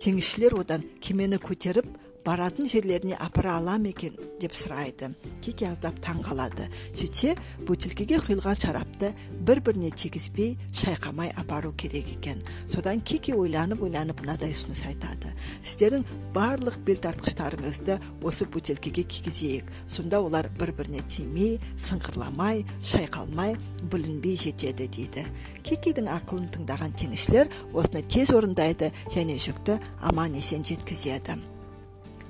[0.00, 1.88] теңізшілер одан кемені көтеріп
[2.26, 5.12] баратын жерлеріне апара ала ма екен деп сұрайды.
[5.44, 6.66] Кики аздап таң қалады.
[6.98, 7.36] Сөйтсе
[7.68, 9.12] бөтелкеге құйылған шарапты
[9.46, 12.42] бір біріне тигізбей шайқамай апару керек екен.
[12.72, 15.30] Содан кики ойланып ойланып мынадай ұсыныс айтады.
[15.62, 19.70] Сіздердің барлық белтартқыштарыңызды осы бөтелкеге кигізейік.
[19.86, 23.54] Сонда олар бір біріне тимей сыңғырламай шайқалмай
[23.86, 25.28] бүлінбей жетеді дейді.
[25.62, 29.78] Кикидің ақылын тыңдаған теңізшілер осыны тез орындайды және жүкті
[30.10, 31.38] аман есен жеткізеді.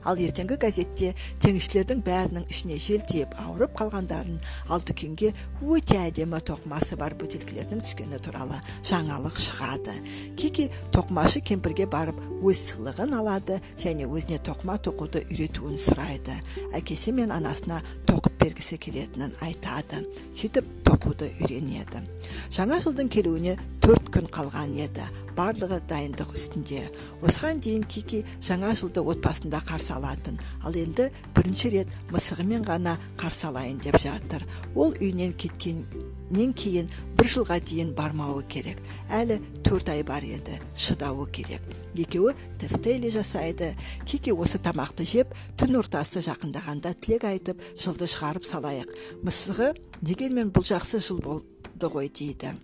[0.07, 4.39] Ал ертеңгі газетте теңізшілердің бәрінің ішіне жел тиіп ауырып қалғандарын
[4.71, 9.97] ал дүкенге өте әдемі тоқымасы бар бөтелкелердің түскені туралы жаңалық шығады.
[10.39, 16.39] Кики тоқымашы кемпірге барып өз сыйлығын алады және өзіне тоқыма тоқуды үйретуін сұрайды.
[16.77, 20.05] Әкесі мен анасына тоқып бергісі келетінін айтады.
[20.37, 22.05] Сөйтіп тоқуды үйренеді.
[22.55, 25.07] Жаңа жылдың келуіне төрт күн қалған еді.
[25.37, 26.87] Барлығы дайындық үстінде.
[27.25, 30.39] Осыған дейін кики жаңа жылды отбасында қарсы алатын.
[30.65, 34.45] Ал енді бірінші рет мысығымен ғана қарсы алайын деп жатыр.
[34.75, 38.81] Ол үйінен кеткеннен кейін бір жылға дейін бармауы керек.
[39.13, 41.65] Әлі төрт ай бар еді шыдауы керек.
[41.95, 43.75] Екеуі тефтейли жасайды.
[44.07, 48.95] Кики осы тамақты жеп түн ортасы жақындағанда тілек айтып жылды шығарып салайық.
[49.25, 52.57] Мысығы дегенмен бұл жақсы жыл болды ғой дейді.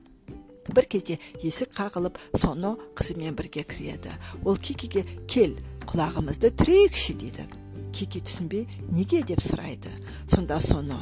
[0.68, 4.14] Бір кезде есік қағылып соно қызымен бірге кіреді.
[4.44, 5.57] Ол кикиге кел
[5.88, 7.48] құлағымызды түрейікші дейді.
[7.92, 9.22] Кики түсінбей неге?
[9.22, 9.90] деп сұрайды.
[10.31, 10.96] Сонда соны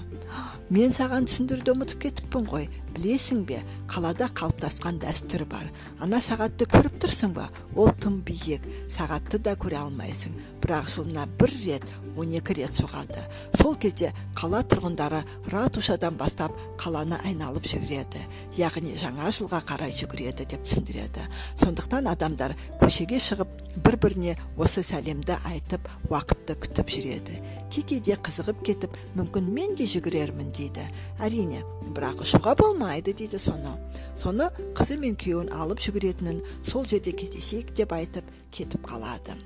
[0.70, 2.68] мен саған түсіндіруді ұмытып кетіппін ғой
[3.00, 5.68] білесің бе қалада қалыптасқан дәстүр бар.
[6.00, 7.48] Ана сағатты көріп тұрсың ба?
[7.74, 8.64] Ол тым биік.
[8.92, 10.34] Сағатты да көре алмайсың.
[10.60, 11.86] Бірақ жылына бір рет
[12.16, 13.24] 12 рет соғады.
[13.56, 18.22] Сол кезде қала тұрғындары ратушадан бастап қаланы айналып жүгіреді.
[18.58, 21.24] Яғни жаңа жылға қарай жүгіреді деп түсіндіреді.
[21.62, 27.40] Сондықтан адамдар көшеге шығып бір біріне осы сәлемді айтып уақытты күтіп жүреді.
[27.70, 30.84] Кейде қызығып кетіп мүмкін мен де жүгірермін дейді.
[31.22, 31.62] Әрине
[31.94, 32.89] бірақ ұшуға болмайды.
[32.98, 33.76] Дейді соны.
[34.18, 39.38] Соны қызы мен күйеуін алып жүгіретінін сол жерде кездесейік деп айтып кетіп қалады.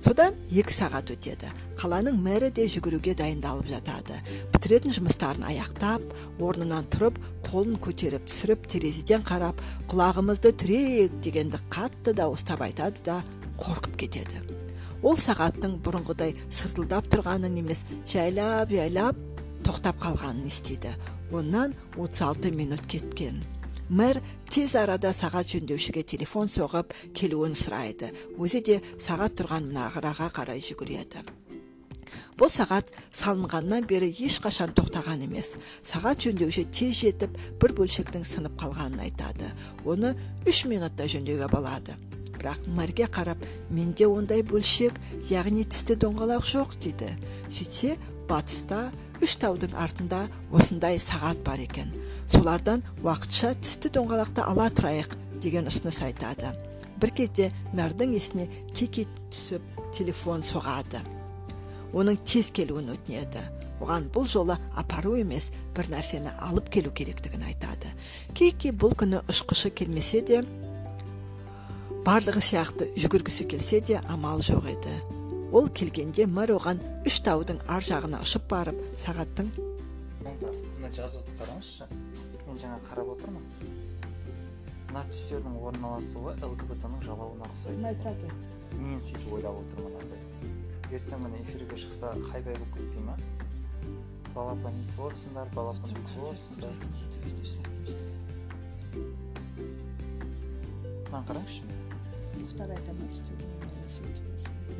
[0.00, 1.50] Содан екі сағат өтеді.
[1.80, 4.16] Қаланың мэрі де жүгіруге дайындалып жатады.
[4.54, 6.04] Бітіретін жұмыстарын аяқтап
[6.40, 9.60] орнынан тұрып қолын көтеріп түсіріп терезеден қарап
[9.92, 13.20] құлағымызды түрейік дегенді қатты дауыстап айтады да
[13.60, 14.40] қорқып кетеді.
[15.02, 19.16] Ол сағаттың бұрынғыдай сыртылдап тұрғанын емес жайлап жайлап
[19.66, 20.94] тоқтап қалғанын естиді.
[21.32, 23.42] Оннан 36 минут кеткен.
[23.90, 24.20] Мэр
[24.50, 28.12] тез арада сағат жөндеушіге телефон соғып келуін сұрайды.
[28.38, 31.24] Өзі де сағат тұрған мұнараға қарай жүгіреді.
[32.38, 35.56] Бұл сағат салынғаннан бері ешқашан тоқтаған емес.
[35.84, 39.50] Сағат жөндеуші тез жетіп бір бөлшектің сынып қалғанын айтады.
[39.84, 40.14] Оны
[40.48, 41.98] үш минутта жөндеуге болады.
[42.38, 44.96] Бірақ мэрге қарап менде ондай бөлшек
[45.28, 47.10] яғни тісті доңғалақ жоқ дейді.
[47.52, 47.98] Сөйтсе
[48.30, 48.86] батыста
[49.20, 51.92] үш таудың артында осындай сағат бар екен.
[52.30, 56.52] Солардан уақытша тісті доңғалақты ала тұрайық деген ұсыныс айтады.
[57.00, 61.00] Бір кезде мэрдің есіне кики түсіп телефон соғады.
[61.92, 63.42] Оның тез келуін өтінеді.
[63.80, 67.92] Оған бұл жолы апару емес бір нәрсені алып келу керектігін айтады.
[68.36, 70.42] Кики бұл күні ұшқышы келмесе де
[72.04, 74.92] барлығы сияқты жүгіргісі келсе де амал жоқ еді.
[75.52, 79.50] Ол келгенде мэр оған үш таудың ар жағына ұшып барып сағаттың
[80.90, 81.86] мына жазуды қараңызшы.
[82.46, 83.44] Мен жаңа қарап отырмын.
[84.90, 87.84] Мына түстердің орналасуы лгбт ның жалауына ұқсайды.
[87.86, 88.30] Айтады
[88.80, 90.20] мен сөйтіп ойлап отырмын мынандай
[90.98, 93.16] ертең міне эфирге шықса хайдай болып кетпей ма?
[94.34, 96.74] Балапан болсыңдар балапан болсыңдар
[101.10, 101.62] мынаны қараңызшы.
[102.40, 103.49] Мұхтар айта ма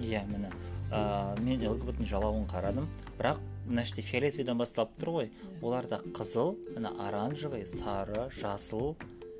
[0.00, 0.50] иә міне.
[0.90, 2.88] Ә, мен лгбт жалауын қарадым.
[3.18, 5.30] Бірақ мына жерде фиолетовыйдан басталып тұр ғой.
[5.62, 8.96] Оларда қызыл міне оранжевый сары жасыл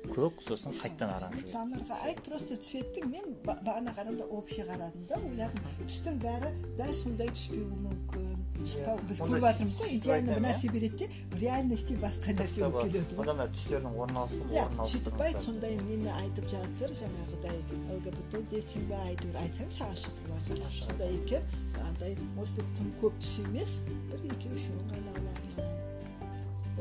[0.09, 5.61] көк сосын қайтадан оранжевый жанарға айт просто цветтің мен бағана қарағанда общий қарадым да ойладым
[5.85, 8.39] түстің бәрі дәл сондай түспеуі мүмкін.
[8.61, 13.17] Шықпау біз көріп жатырмыз ғой идеально бір нәрсе береді де реальности басқа нәрсе болып келеді
[13.17, 13.29] ғой.
[13.31, 16.93] Мына түстердің орналасуын иә сөйтіп айт сондай нені айтып жатыр.
[17.01, 17.57] Жаңағыдай
[17.95, 21.43] лгбт дейсің ба әйтеуір айтсаң шығып жатыр сондай екен
[21.87, 23.79] андай может быть тым көп түс емес
[24.11, 25.65] бір екеу үшеуін ғана алады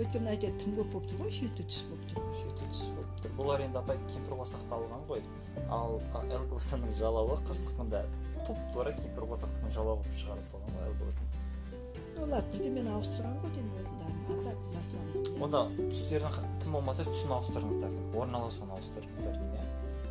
[0.00, 2.20] өйткені айтады тым көп болып тұр ғой жеті түс болып тұр
[2.60, 5.24] жеті түс болып тұр бұлар енді апай кемпірқосақта алған ғой.
[5.72, 8.04] Ал лгбт ның жалауы қырсықында
[8.46, 11.38] туп тура кемпірқосақтың жалауы болып шығара салған ғой лгбт
[12.20, 13.80] олар бірдемені ауыстырған ғой деймін
[15.40, 19.64] онда түстердің тым болмаса түсін ауыстырыңыздар орналасуын ауыстырыңыздар деймін иә.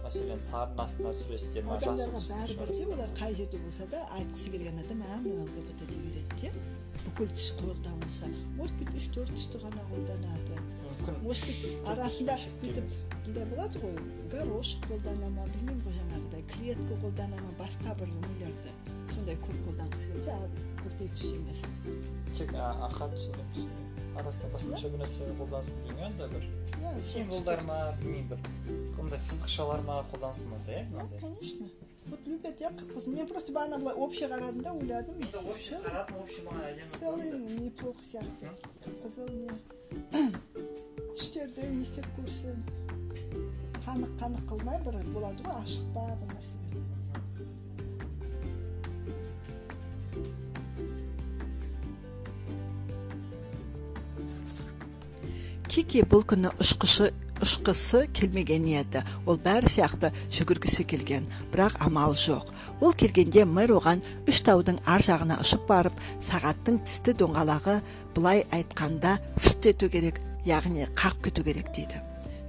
[0.04, 4.82] Мәселен сарының астына түсіресіздер ма адамдарға бәрібір де олар қай жерде болса да айтқысы келген
[4.84, 6.52] адам а мынау лгбт дей береді де
[7.06, 10.59] бүкіл түс қолданылса может быть үш төрт түсті ғана қолданады.
[11.24, 12.88] Может быть арасында бүйтіп
[13.26, 13.98] мындай болады ғой.
[14.32, 16.44] Горошек қолдана ма білмеймін ғой жаңағыдай.
[16.54, 18.74] Клетка қолдана ма басқа бір нелерді.
[19.14, 20.48] Сондай көп қолданғысы келсе ал
[20.84, 21.66] бірдей түс емес.
[22.38, 26.48] Тек аха түсіндім түсіндім арасында басқаша бір нәрсе қолдансын деймін анда бір
[27.06, 28.40] символдар ма білмеймін бір
[28.98, 30.86] қандай сызықшалар ма қолдансын онда иә
[31.22, 31.70] конечно.
[32.10, 35.16] Вот любят иә қып қызыл мен просто бағана былай общий қарадым да ойладым
[35.54, 38.50] общий қарадым общий маған әдемі целый неплохо сияқты
[38.82, 39.50] қып қызыл не
[41.20, 41.84] түстерді не
[42.16, 42.60] көрсең
[43.84, 46.84] қанық қанық қылмай бір болады ғой ашық па бір нәрселерді.
[55.68, 57.10] Кики бұл күні ұшқышы
[57.44, 62.48] ұшқысы келмеген еді ол бәрі сияқты жүгіргісі келген бірақ амал жоқ.
[62.80, 67.80] Ол келгенде мэр оған үш таудың ар жағына ұшып барып сағаттың тісті доңғалағы
[68.16, 70.24] былай айтқанда фыст ету керек.
[70.50, 72.02] Яғни қағып кету керек дейді.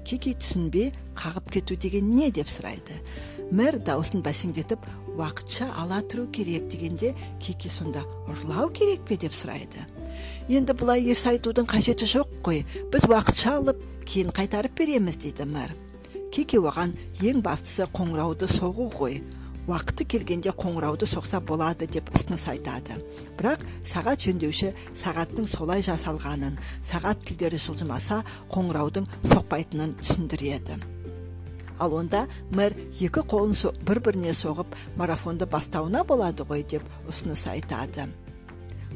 [0.04, 2.96] Кики түсінбей қағып кету деген не деп сұрайды.
[3.54, 4.86] Мэр даусын бәсеңдетіп
[5.18, 9.18] уақытша ала тұру керек дегенде кики сонда ұрлау керек пе?
[9.20, 9.84] деп сұрайды.
[10.48, 12.64] Енді бұлай ерсі айтудың қажеті жоқ қой.
[12.92, 15.74] Біз уақытша алып кейін қайтарып береміз дейді мэр.
[16.32, 19.20] Кики оған ең бастысы қоңырауды соғу ғой.
[19.70, 22.98] Уақыты келгенде қоңырауды соқса болады деп ұсыныс айтады.
[23.38, 30.80] Бірақ сағат жөндеуші сағаттың солай жасалғанын сағат тілдері жылжымаса қоңыраудың соқпайтынын түсіндіреді.
[31.80, 33.54] Ал онда мэр екі қолын
[33.88, 38.10] бір біріне соғып марафонды бастауына болады ғой деп ұсыныс айтады.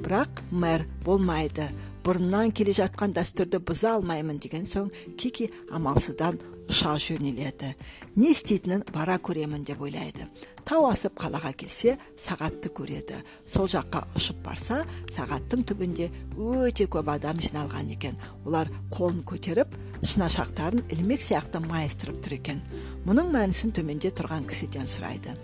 [0.04, 1.70] Бірақ мэр болмайды
[2.04, 6.36] бұрыннан келе жатқан дәстүрді бұза алмаймын деген соң кики амалсыздан
[6.70, 7.74] ұша жөнеледі
[8.16, 10.26] не істейтінін бара көремін деп ойлайды.
[10.64, 13.18] Тау асып қалаға келсе сағатты көреді.
[13.46, 14.78] Сол жаққа ұшып барса
[15.12, 16.08] сағаттың түбінде
[16.38, 18.16] өте көп адам жиналған екен.
[18.46, 22.62] Олар қолын көтеріп шынашақтарын ілмек сияқты майыстырып тұр екен.
[23.04, 25.34] Мұның мәнісін төменде тұрған кісіден сұрайды.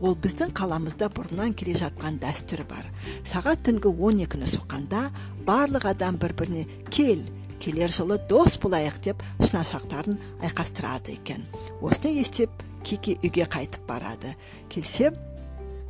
[0.00, 2.86] Ол біздің қаламызда бұрыннан келе жатқан дәстүр бар.
[3.28, 5.10] Сағат түнгі он екіні соққанда
[5.44, 7.20] барлық адам бір біріне кел
[7.60, 11.44] келер жылы дос болайық деп шынашақтарын айқастырады екен.
[11.80, 12.50] Осыны естіп
[12.84, 14.34] кики үйге қайтып барады.
[14.72, 15.12] Келсе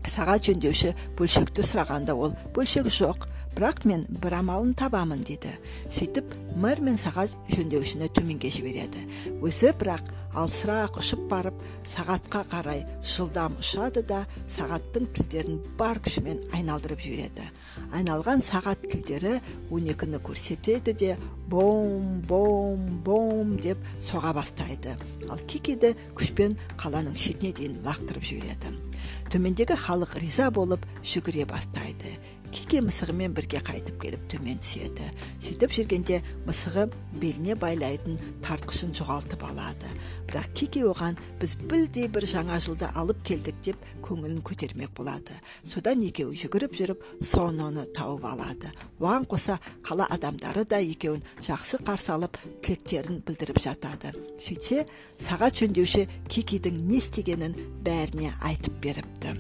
[0.09, 5.57] сағат жөндеуші бөлшекті сұрағанда ол бөлшек жоқ бірақ мен бір амалын табамын дейді
[5.91, 9.03] сөйтіп мэр мен сағат жөндеушіні төменге жібереді.
[9.43, 14.21] Өзі бірақ алысырақ ұшып барып сағатқа қарай жылдам ұшады да
[14.51, 17.49] сағаттың тілдерін бар күшімен айналдырып жібереді.
[17.95, 19.41] Айналған сағат тілдері
[19.71, 21.17] он екіні көрсетеді де
[21.51, 24.95] бом бом бом деп соға бастайды.
[25.29, 28.90] Ал кикиді күшпен қаланың шетіне дейін лақтырып жібереді.
[29.31, 32.17] Төмендегі халық риза болып жүгіре бастайды.
[32.55, 35.07] Кике мысығымен бірге қайтып келіп төмен түседі.
[35.45, 36.87] Сөйтіп жүргенде мысығы
[37.23, 39.91] беліне байлайтын тартқышын жоғалтып алады.
[40.31, 45.39] Бірақ кике оған біз білдей бір жаңа жылды алып келдік деп көңілін көтермек болады.
[45.65, 48.73] Содан екеуі жүгіріп жүріп сононы тауып алады.
[48.99, 54.15] Оған қоса қала адамдары да екеуін жақсы қарсы алып тілектерін білдіріп жатады.
[54.43, 54.87] Сөйтсе
[55.21, 59.39] сағат жөндеуші кикидің не істегенін бәріне айтып беріпті.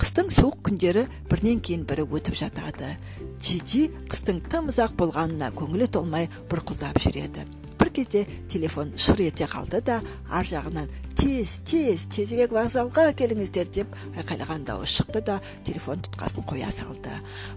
[0.00, 2.94] Қыстың суық күндері бірінен кейін бірі өтіп жатады.
[3.40, 7.46] Джиджи қыстың тым ұзақ болғанына көңілі толмай бұрқылдап жүреді.
[7.76, 10.00] Бір кезде телефон шыр ете қалды да
[10.30, 16.68] ар жағынан тез тез тезірек вокзалға келіңіздер деп айқайлаған дауыс шықты да телефон тұтқасын қоя
[16.74, 17.12] салды.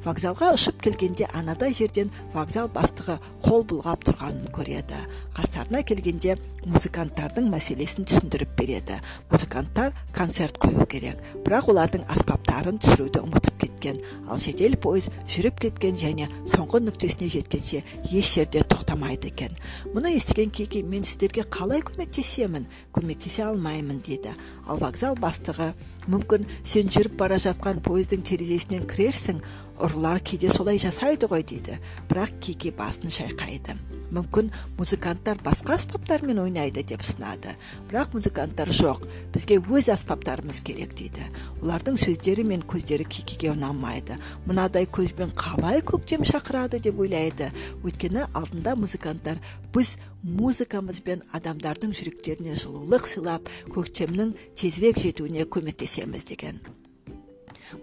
[0.06, 5.02] Вокзалға ұшып келгенде анадай жерден вокзал бастығы қол бұлғап тұрғанын көреді.
[5.36, 9.00] Қастарына келгенде музыканттардың мәселесін түсіндіріп береді.
[9.32, 14.02] Музыканттар концерт қою керек бірақ олардың аспаптарын түсіруді ұмытып кеткен.
[14.28, 19.56] Ал жедел пойыз жүріп кеткен және соңғы нүктесіне жеткенше еш жерде тоқтамайды екен.
[19.96, 22.68] Мұны естіген кики мен сіздерге қалай көмектесемін?
[22.94, 24.34] Көмектесе алмаймын деді.
[24.68, 25.72] Ал вокзал бастығы
[26.10, 29.42] мүмкін сен жүріп бара жатқан пойыздың терезесінен кірерсің
[29.80, 31.80] ұрылар кейде солай жасайды ғой дейді.
[32.10, 33.78] Бірақ кики басын шайқайды.
[34.10, 34.50] Мүмкін
[34.80, 37.54] музыканттар басқа аспаптармен ойнайды деп сынады.
[37.90, 39.06] Бірақ музыканттар жоқ.
[39.34, 41.28] Бізге өз аспаптарымыз керек дейді.
[41.62, 44.18] Олардың сөздері мен көздері кикиге ұнамайды.
[44.50, 47.52] Мынадай көзбен қалай көктем шақырады деп ойлайды.
[47.86, 49.40] Өйткені алдында музыканттар
[49.76, 56.60] біз музыкамызбен адамдардың жүректеріне жылулық сыйлап көктемнің тезірек жетуіне көмектесеміз деген.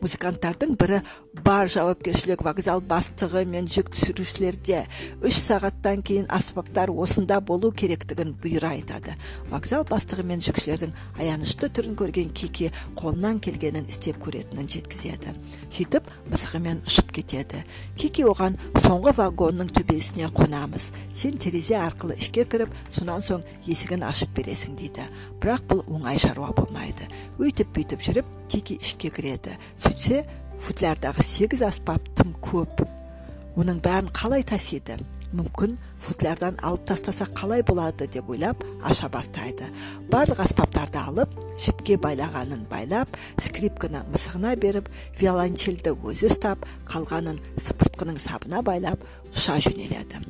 [0.01, 1.01] Музыканттардың бірі
[1.45, 4.83] бар жауапкершілік вокзал бастығы мен жүк түсірушілерде.
[5.25, 9.17] Үш сағаттан кейін аспаптар осында болу керектігін бұйыра айтады.
[9.51, 15.35] Вокзал бастығы мен жүкшілердің аянышты түрін көрген кики қолынан келгенін істеп көретінін жеткізеді.
[15.77, 17.63] Сөйтіп мысығымен ұшып кетеді.
[18.01, 20.91] Кики оған соңғы вагонның төбесіне қонамыз.
[21.13, 25.05] Сен терезе арқылы ішке кіріп сонан соң есігін ашып бересің дейді.
[25.43, 27.09] Бірақ бұл оңай шаруа болмайды.
[27.39, 29.57] Өйтіп бүйтіп жүріп кики ішке кіреді.
[29.81, 30.23] Сөйтсе
[30.63, 32.85] футлярдағы сегіз аспап тым көп.
[33.57, 34.99] Оның бәрін қалай тасиды?
[35.37, 39.67] Мүмкін футлярдан алып тастаса қалай болады деп ойлап аша бастайды.
[40.13, 44.89] Барлық аспаптарды алып жіпке байлағанын байлап скрипканы мысығына беріп
[45.21, 49.03] виолончельді өзі ұстап қалғанын сыпыртқының сабына байлап
[49.33, 50.23] ұша жөнеледі.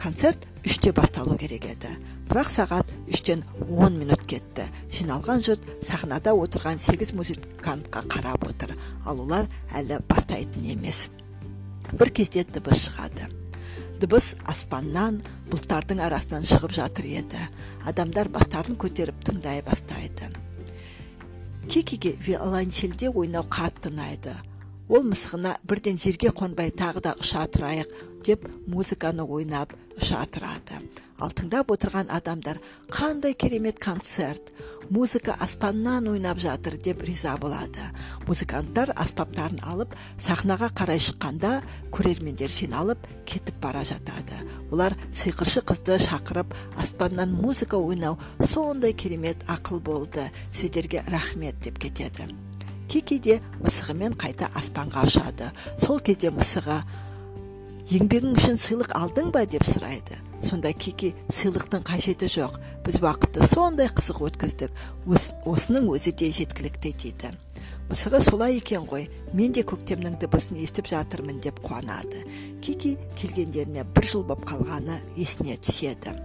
[0.00, 1.90] Концерт үште басталу керек еді.
[2.28, 4.66] Бірақ сағат үштен он минут кетті.
[4.90, 8.74] Жиналған жұрт сахнада отырған сегіз музыкантқа қарап отыр.
[9.06, 11.08] Ал олар әлі бастайтын емес.
[11.92, 13.28] Бір кезде дыбыс шығады.
[14.00, 15.22] Дыбыс аспаннан
[15.52, 17.46] бұлттардың арасынан шығып жатыр еді.
[17.86, 20.28] Адамдар бастарын көтеріп тыңдай бастайды.
[21.70, 24.34] Кикиге виолончельде ойнау қатты ұнайды.
[24.88, 27.90] Ол мысығына бірден жерге қонбай тағы да ұша тұрайық.
[28.26, 30.80] Ептеп музыканы ойнап ұша тұрады
[31.22, 32.58] ал тыңдап отырған адамдар
[32.92, 34.52] қандай керемет концерт!
[34.90, 36.76] Музыка аспаннан ойнап жатыр!
[36.76, 37.80] деп риза болады.
[38.26, 44.42] Музыканттар аспаптарын алып сахнаға қарай шыққанда көрермендер жиналып кетіп бара жатады.
[44.70, 50.30] Олар сиқыршы қызды шақырып аспаннан музыка ойнау сондай керемет ақыл болды.
[50.52, 52.28] Сіздерге рахмет деп кетеді.
[52.86, 55.50] Кики де мысығымен қайта аспанға ұшады.
[55.82, 56.84] Сол кезде мысығы
[57.86, 60.18] еңбегің үшін сыйлық алдың ба деп сұрайды.
[60.42, 62.58] Сонда кики сыйлықтың қажеті жоқ.
[62.84, 64.74] Біз уақытты сондай қызық өткіздік.
[65.46, 67.30] Осының өзі де жеткілікті дейді.
[67.86, 69.06] Мысығы солай екен ғой.
[69.32, 72.24] Мен де көктемнің дыбысын естіп жатырмын деп қуанады.
[72.60, 76.16] Кики келгендеріне бір жыл боп қалғаны есіне түседі.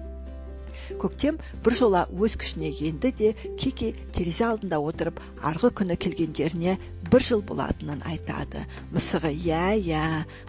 [0.98, 3.32] Көктем бір жола өз күшіне енді де
[3.62, 6.78] кики терезе алдында отырып арғы күні келгендеріне
[7.12, 8.66] бір жыл болатынын айтады.
[8.92, 10.04] Мысығы иә иә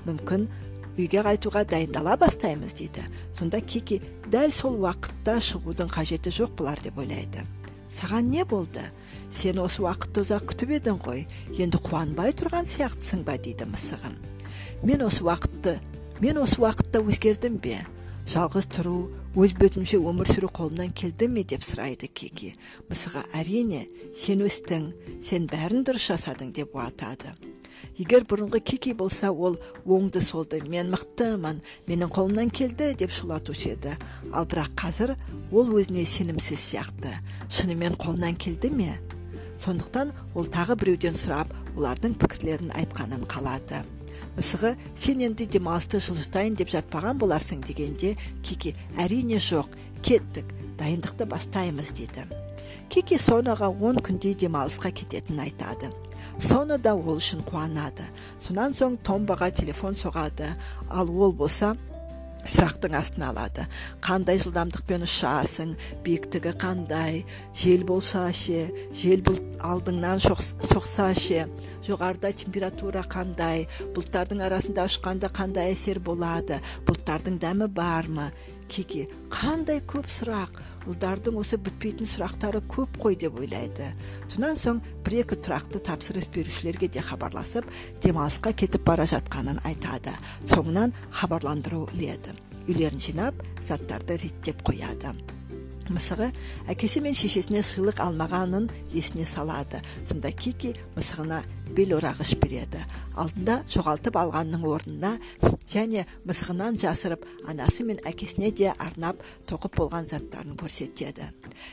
[0.08, 0.48] мүмкін
[0.98, 3.06] үйге қайтуға дайындала бастаймыз дейді.
[3.38, 4.00] Сонда кики
[4.32, 7.46] дәл сол уақытта шығудың қажеті жоқ болар деп ойлайды.
[7.92, 8.84] Саған не болды?
[9.30, 11.26] Сен осы уақытты ұзақ күтіп едің ғой.
[11.56, 14.16] Енді қуанбай тұрған сияқтысың ба дейді мысығы
[14.82, 15.78] мен осы уақытты
[16.20, 17.78] мен осы уақытта өзгердім бе?
[18.26, 18.96] Жалғыз тұру
[19.32, 22.50] өз бетімше өмір сүру қолымнан келді ме деп сұрайды кики
[22.90, 24.90] мысығы әрине сен өстің
[25.24, 27.32] сен бәрін дұрыс жасадың деп уатады.
[27.96, 29.56] Егер бұрынғы кики болса ол
[29.86, 33.96] оңды солды мен мықтымын менің қолымнан келді деп шулатушы еді.
[34.36, 35.14] Ал бірақ қазір
[35.50, 37.16] ол өзіне сенімсіз сияқты.
[37.48, 38.98] Шынымен қолынан келді ме?
[39.64, 43.80] Сондықтан ол тағы біреуден сұрап олардың пікірлерін айтқанын қалады.
[44.36, 51.92] Мысығы сен енді демалысты жылжытайын деп жатпаған боларсың дегенде кики әрине жоқ кеттік дайындықты бастаймыз
[51.96, 52.26] деді.
[52.88, 55.92] Кики сонаға он күндей демалысқа кететінін айтады.
[56.40, 58.04] Соны да ол үшін қуанады.
[58.40, 60.48] Сонан соң томбаға телефон соғады.
[60.90, 61.76] Ал ол болса
[62.48, 63.66] сұрақтың астына алады.
[64.02, 65.74] Қандай жылдамдықпен ұшасың?
[66.04, 67.22] Биіктігі қандай?
[67.58, 68.68] Жел болса ше?
[68.96, 71.46] Жел бұл алдыңнан соқса ше?
[71.86, 73.66] Жоғарыда температура қандай?
[73.94, 76.58] Бұлттардың арасында ұшқанда қандай әсер болады?
[76.88, 78.30] Бұлттардың дәмі бар ма?
[78.72, 80.60] Кики қандай көп сұрақ?
[80.88, 83.92] Ұлдардың осы бітпейтін сұрақтары көп қой деп ойлайды.
[84.32, 87.68] Сонан соң бір екі тұрақты тапсырыс берушілерге де хабарласып
[88.02, 90.16] демалысқа кетіп бара жатқанын айтады.
[90.48, 92.34] Соңынан хабарландыру іледі
[92.66, 95.14] үйлерін жинап заттарды реттеп қояды.
[95.90, 96.28] Мысығы
[96.70, 99.82] әкесі мен шешесіне сыйлық алмағанын есіне салады.
[100.06, 101.42] Сонда кики мысығына
[101.74, 102.82] бел орағыш береді.
[103.16, 105.12] Алдында жоғалтып алғанның орнына
[105.72, 111.30] және мысығынан жасырып анасы мен әкесіне де арнап тоқып болған заттарын көрсетеді.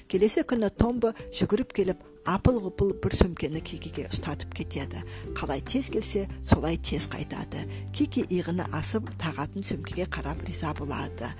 [0.07, 5.01] Келесі күні томбо жүгіріп келіп апыл ғұпыл бір сөмкені кикиге ұстатып кетеді.
[5.37, 7.63] Қалай тез келсе солай тез қайтады.
[7.95, 11.31] Кики иығына асып тағатын сөмкеге қарап риза болады.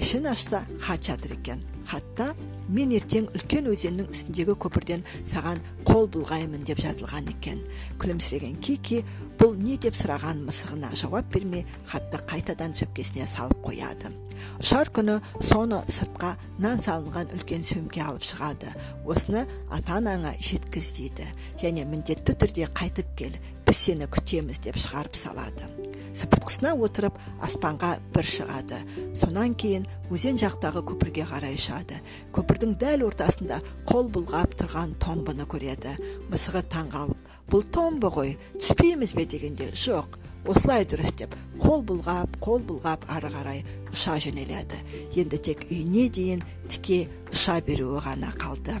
[0.00, 1.62] Ішін ашса хат жатыр екен.
[1.88, 2.34] Хатта
[2.68, 7.62] мен ертең үлкен өзеннің үстіндегі көпірден саған қол бұлғаймын деп жазылған екен.
[7.98, 9.02] Күлімсіреген кики
[9.40, 14.12] бұл не деп сұраған мысығына жауап бермей хатты қайтадан сөмкесіне салып қояды
[14.62, 18.72] ұшар күні соны сыртқа нан салынған үлкен сөмке алып шығады.
[19.06, 21.28] Осыны ата анаңа жеткіз дейді.
[21.62, 25.77] Және міндетті түрде қайтып кел біз сені күтеміз деп шығарып салады.
[26.18, 28.80] Сыпыртқысына отырып аспанға бір шығады.
[29.16, 32.00] Сонан кейін өзен жақтағы көпірге қарай ұшады.
[32.34, 35.94] Көпірдің дәл ортасында қол бұлғап тұрған томбыны көреді.
[36.32, 39.28] Мысығы таңғалып бұл томбы ғой түспейміз бе?
[39.28, 44.80] дегенде жоқ осылай дұрыс деп қол бұлғап қол бұлғап ары қарай ұша жөнеледі.
[45.16, 48.78] Енді тек үйіне дейін тіке ұша беруі ғана қалды.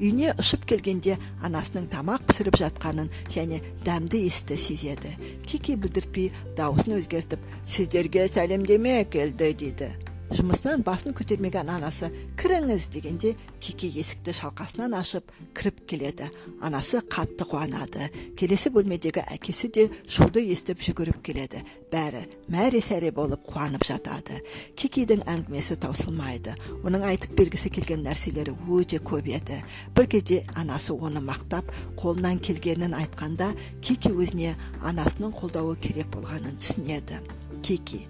[0.00, 5.16] Үйіне ұшып келгенде анасының тамақ пісіріп жатқанын және дәмді иісті сезеді.
[5.46, 9.92] Кики білдіртпей дауысын өзгертіп сіздерге сәлемдеме келді дейді.
[10.32, 12.08] Жұмысынан басын көтермеген анасы
[12.40, 12.86] кіріңіз!
[12.94, 16.28] дегенде кики есікті шалқасынан ашып кіріп келеді.
[16.64, 18.08] Анасы қатты қуанады.
[18.40, 21.60] Келесі бөлмедегі әкесі де шуды естіп жүгіріп келеді.
[21.92, 24.40] Бәрі мәре сәре болып қуанып жатады.
[24.80, 26.56] Кикидің әңгімесі таусылмайды.
[26.80, 29.60] Оның айтып бергісі келген нәрселері өте көп еді.
[29.92, 31.68] Бір кезде анасы оны мақтап
[32.00, 33.52] қолынан келгенін айтқанда
[33.84, 37.20] кики өзіне анасының қолдауы керек болғанын түсінеді.
[37.62, 38.06] Кики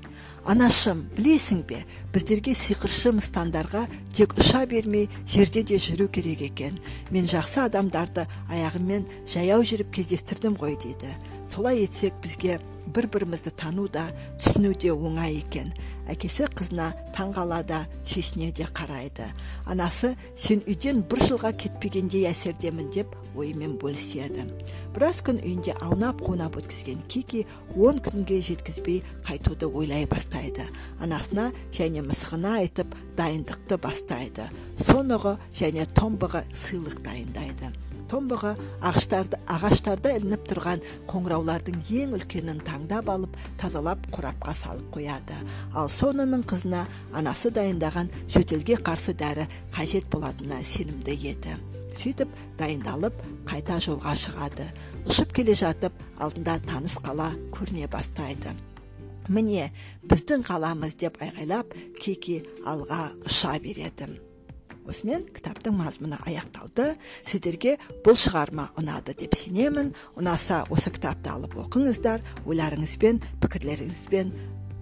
[0.49, 1.83] анашым білесің бе
[2.15, 3.85] біздерге сиқыршы мыстандарға
[4.15, 6.81] тек ұша бермей жерде де жүру керек екен.
[7.11, 11.15] Мен жақсы адамдарды аяғыммен жаяу жүріп кездестірдім ғой дейді
[11.53, 14.07] солай етсек бізге бір бірімізді тану да
[14.41, 15.71] түсіну де оңай екен.
[16.11, 19.29] Әкесі қызына таңғалада шешіне де қарайды.
[19.67, 24.47] Анасы сен үйден бір жылға кетпегендей әсердемін деп ойымен бөліседі.
[24.95, 27.45] Біраз күн үйінде аунап қунап өткізген кики
[27.77, 30.67] он күнге жеткізбей қайтуды ойлай бастайды.
[31.01, 34.49] Анасына және мысығына айтып дайындықты бастайды.
[34.77, 37.73] Соныға және томбаға сыйлық дайындайды.
[38.13, 38.51] Томбаға
[38.85, 45.41] ағаштарды ағаштарда ілініп тұрған қоңыраулардың ең үлкенін таңдап алып тазалап қорапқа салып қояды.
[45.73, 46.85] Ал сонының қызына
[47.17, 51.57] анасы дайындаған жөтелге қарсы дәрі қажет болатынына сенімді еді.
[52.01, 54.67] Сөйтіп дайындалып қайта жолға шығады.
[55.07, 58.55] Ұшып келе жатып алдында таныс қала көріне бастайды.
[59.29, 59.71] Міне
[60.11, 64.11] біздің қаламыз деп айғайлап кики алға ұша береді.
[64.83, 66.97] Осымен кітаптың мазмұны аяқталды.
[67.23, 69.93] Сіздерге бұл шығарма ұнады деп сенемін.
[70.19, 74.33] Ұнаса осы кітапты алып оқыңыздар ойларыңызбен пікірлеріңізбен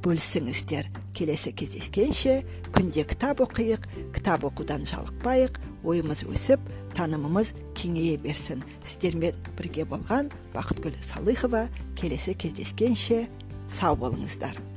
[0.01, 0.89] бөлісіңіздер.
[1.13, 2.41] Келесі кездескенше
[2.73, 3.85] күнде кітап оқиық
[4.17, 6.61] кітап оқудан жалықпайық ойымыз өсіп
[6.97, 8.65] танымымыз кеңейе берсін.
[8.85, 11.69] Сіздермен бірге болған бақытгүл салыхова
[11.99, 13.27] келесі кездескенше
[13.69, 14.70] сау болыңыздар.